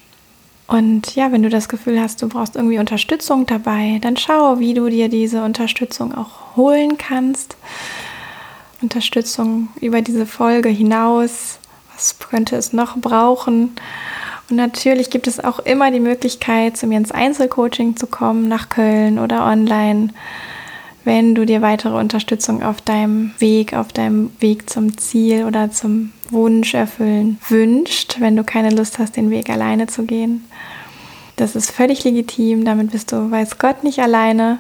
Und 0.67 1.15
ja, 1.15 1.31
wenn 1.31 1.43
du 1.43 1.51
das 1.51 1.69
Gefühl 1.69 2.01
hast, 2.01 2.23
du 2.23 2.29
brauchst 2.29 2.57
irgendwie 2.57 2.79
Unterstützung 2.79 3.47
dabei, 3.47 3.99
dann 4.01 4.17
schau, 4.17 4.59
wie 4.59 4.75
du 4.75 4.89
dir 4.89 5.09
diese 5.09 5.45
Unterstützung 5.45 6.15
auch 6.15 6.57
holen 6.57 6.97
kannst. 6.97 7.57
Unterstützung 8.81 9.69
über 9.81 10.03
diese 10.03 10.27
Folge 10.27 10.69
hinaus? 10.69 11.59
Was 11.95 12.19
könnte 12.19 12.57
es 12.57 12.73
noch 12.73 12.97
brauchen? 12.97 13.77
Und 14.51 14.57
natürlich 14.57 15.11
gibt 15.11 15.27
es 15.27 15.43
auch 15.43 15.59
immer 15.61 15.91
die 15.91 16.01
Möglichkeit, 16.01 16.77
zu 16.77 16.87
mir 16.87 16.99
ins 16.99 17.13
Einzelcoaching 17.13 17.97
zu 17.97 18.07
kommen, 18.07 18.49
nach 18.49 18.69
Köln 18.69 19.19
oder 19.19 19.47
online, 19.47 20.11
wenn 21.05 21.35
du 21.35 21.45
dir 21.45 21.63
weitere 21.63 21.97
Unterstützung 21.99 22.63
auf 22.63 22.81
deinem 22.81 23.33
Weg, 23.39 23.75
auf 23.75 23.93
deinem 23.93 24.31
Weg 24.41 24.69
zum 24.71 24.97
Ziel 24.99 25.45
oder 25.45 25.71
zum 25.71 26.13
Wunsch 26.31 26.75
erfüllen 26.75 27.39
wünscht, 27.49 28.17
wenn 28.21 28.37
du 28.37 28.45
keine 28.45 28.71
Lust 28.71 28.99
hast, 28.99 29.17
den 29.17 29.31
Weg 29.31 29.51
alleine 29.51 29.87
zu 29.87 30.05
gehen. 30.05 30.45
Das 31.37 31.57
ist 31.57 31.71
völlig 31.71 32.05
legitim, 32.05 32.65
damit 32.65 32.93
bist 32.93 33.13
du, 33.13 33.31
weiß 33.31 33.59
Gott, 33.59 33.85
nicht 33.85 33.99
alleine. 33.99 34.59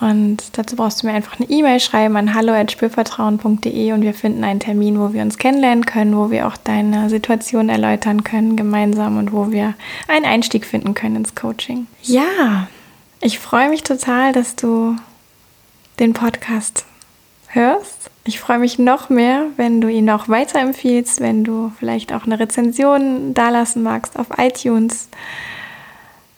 Und 0.00 0.42
dazu 0.52 0.76
brauchst 0.76 1.02
du 1.02 1.06
mir 1.06 1.14
einfach 1.14 1.38
eine 1.38 1.48
E-Mail 1.48 1.80
schreiben 1.80 2.16
an 2.16 2.34
hallo.spürvertrauen.de 2.34 3.92
und 3.92 4.02
wir 4.02 4.12
finden 4.12 4.44
einen 4.44 4.60
Termin, 4.60 4.98
wo 4.98 5.12
wir 5.12 5.22
uns 5.22 5.38
kennenlernen 5.38 5.86
können, 5.86 6.16
wo 6.16 6.30
wir 6.30 6.46
auch 6.46 6.56
deine 6.56 7.08
Situation 7.08 7.68
erläutern 7.68 8.22
können 8.24 8.56
gemeinsam 8.56 9.16
und 9.18 9.32
wo 9.32 9.50
wir 9.50 9.74
einen 10.08 10.24
Einstieg 10.24 10.66
finden 10.66 10.94
können 10.94 11.16
ins 11.16 11.34
Coaching. 11.34 11.86
Ja, 12.02 12.68
ich 13.20 13.38
freue 13.38 13.70
mich 13.70 13.82
total, 13.82 14.32
dass 14.32 14.56
du 14.56 14.96
den 15.98 16.12
Podcast 16.12 16.84
hörst. 17.48 18.10
Ich 18.24 18.40
freue 18.40 18.58
mich 18.58 18.78
noch 18.78 19.10
mehr, 19.10 19.46
wenn 19.56 19.80
du 19.80 19.88
ihn 19.88 20.10
auch 20.10 20.28
weiterempfiehlst, 20.28 21.20
wenn 21.20 21.44
du 21.44 21.72
vielleicht 21.78 22.12
auch 22.12 22.24
eine 22.24 22.38
Rezension 22.38 23.34
dalassen 23.34 23.82
magst 23.82 24.18
auf 24.18 24.26
iTunes 24.38 25.08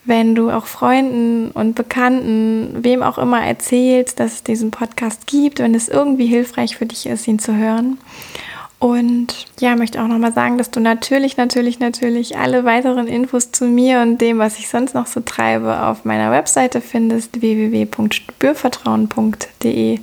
wenn 0.07 0.35
du 0.37 0.51
auch 0.51 0.66
Freunden 0.66 1.51
und 1.51 1.75
Bekannten, 1.75 2.85
wem 2.85 3.03
auch 3.03 3.19
immer 3.19 3.45
erzählst, 3.45 4.21
dass 4.21 4.35
es 4.35 4.42
diesen 4.45 4.71
Podcast 4.71 5.27
gibt, 5.27 5.59
wenn 5.59 5.75
es 5.75 5.88
irgendwie 5.88 6.27
hilfreich 6.27 6.77
für 6.77 6.87
dich 6.87 7.07
ist, 7.07 7.27
ihn 7.27 7.40
zu 7.40 7.55
hören. 7.57 7.99
Und 8.79 9.47
ja, 9.59 9.75
möchte 9.75 10.03
auch 10.03 10.07
nochmal 10.07 10.35
sagen, 10.35 10.59
dass 10.59 10.71
du 10.71 10.81
natürlich, 10.81 11.39
natürlich, 11.39 11.79
natürlich 11.79 12.37
alle 12.37 12.65
weiteren 12.65 13.09
Infos 13.09 13.51
zu 13.51 13.65
mir 13.65 14.03
und 14.03 14.21
dem, 14.21 14.39
was 14.39 14.59
ich 14.59 14.69
sonst 14.69 14.95
noch 14.95 15.07
so 15.07 15.21
treibe, 15.21 15.83
auf 15.83 16.05
meiner 16.05 16.31
Webseite 16.31 16.83
findest, 16.83 17.41
www.spürvertrauen.de. 17.41 20.01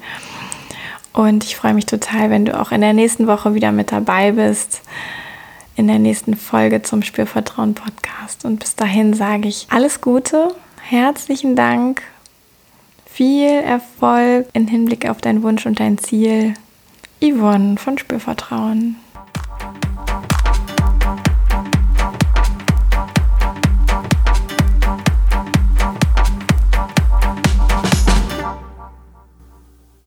Und 1.13 1.43
ich 1.43 1.55
freue 1.55 1.75
mich 1.75 1.85
total, 1.85 2.31
wenn 2.31 2.45
du 2.45 2.59
auch 2.59 2.71
in 2.71 2.81
der 2.81 2.93
nächsten 2.93 3.27
Woche 3.27 3.53
wieder 3.53 3.71
mit 3.71 3.91
dabei 3.91 4.31
bist 4.31 4.81
in 5.75 5.87
der 5.87 5.99
nächsten 5.99 6.35
Folge 6.35 6.81
zum 6.81 7.01
Spürvertrauen 7.01 7.73
Podcast. 7.73 8.45
Und 8.45 8.59
bis 8.59 8.75
dahin 8.75 9.13
sage 9.13 9.47
ich 9.47 9.67
alles 9.69 10.01
Gute, 10.01 10.53
herzlichen 10.81 11.55
Dank, 11.55 12.01
viel 13.05 13.49
Erfolg 13.49 14.47
im 14.53 14.67
Hinblick 14.67 15.09
auf 15.09 15.21
deinen 15.21 15.43
Wunsch 15.43 15.65
und 15.65 15.79
dein 15.79 15.97
Ziel. 15.97 16.53
Yvonne 17.23 17.77
von 17.77 17.97
Spürvertrauen. 17.97 18.97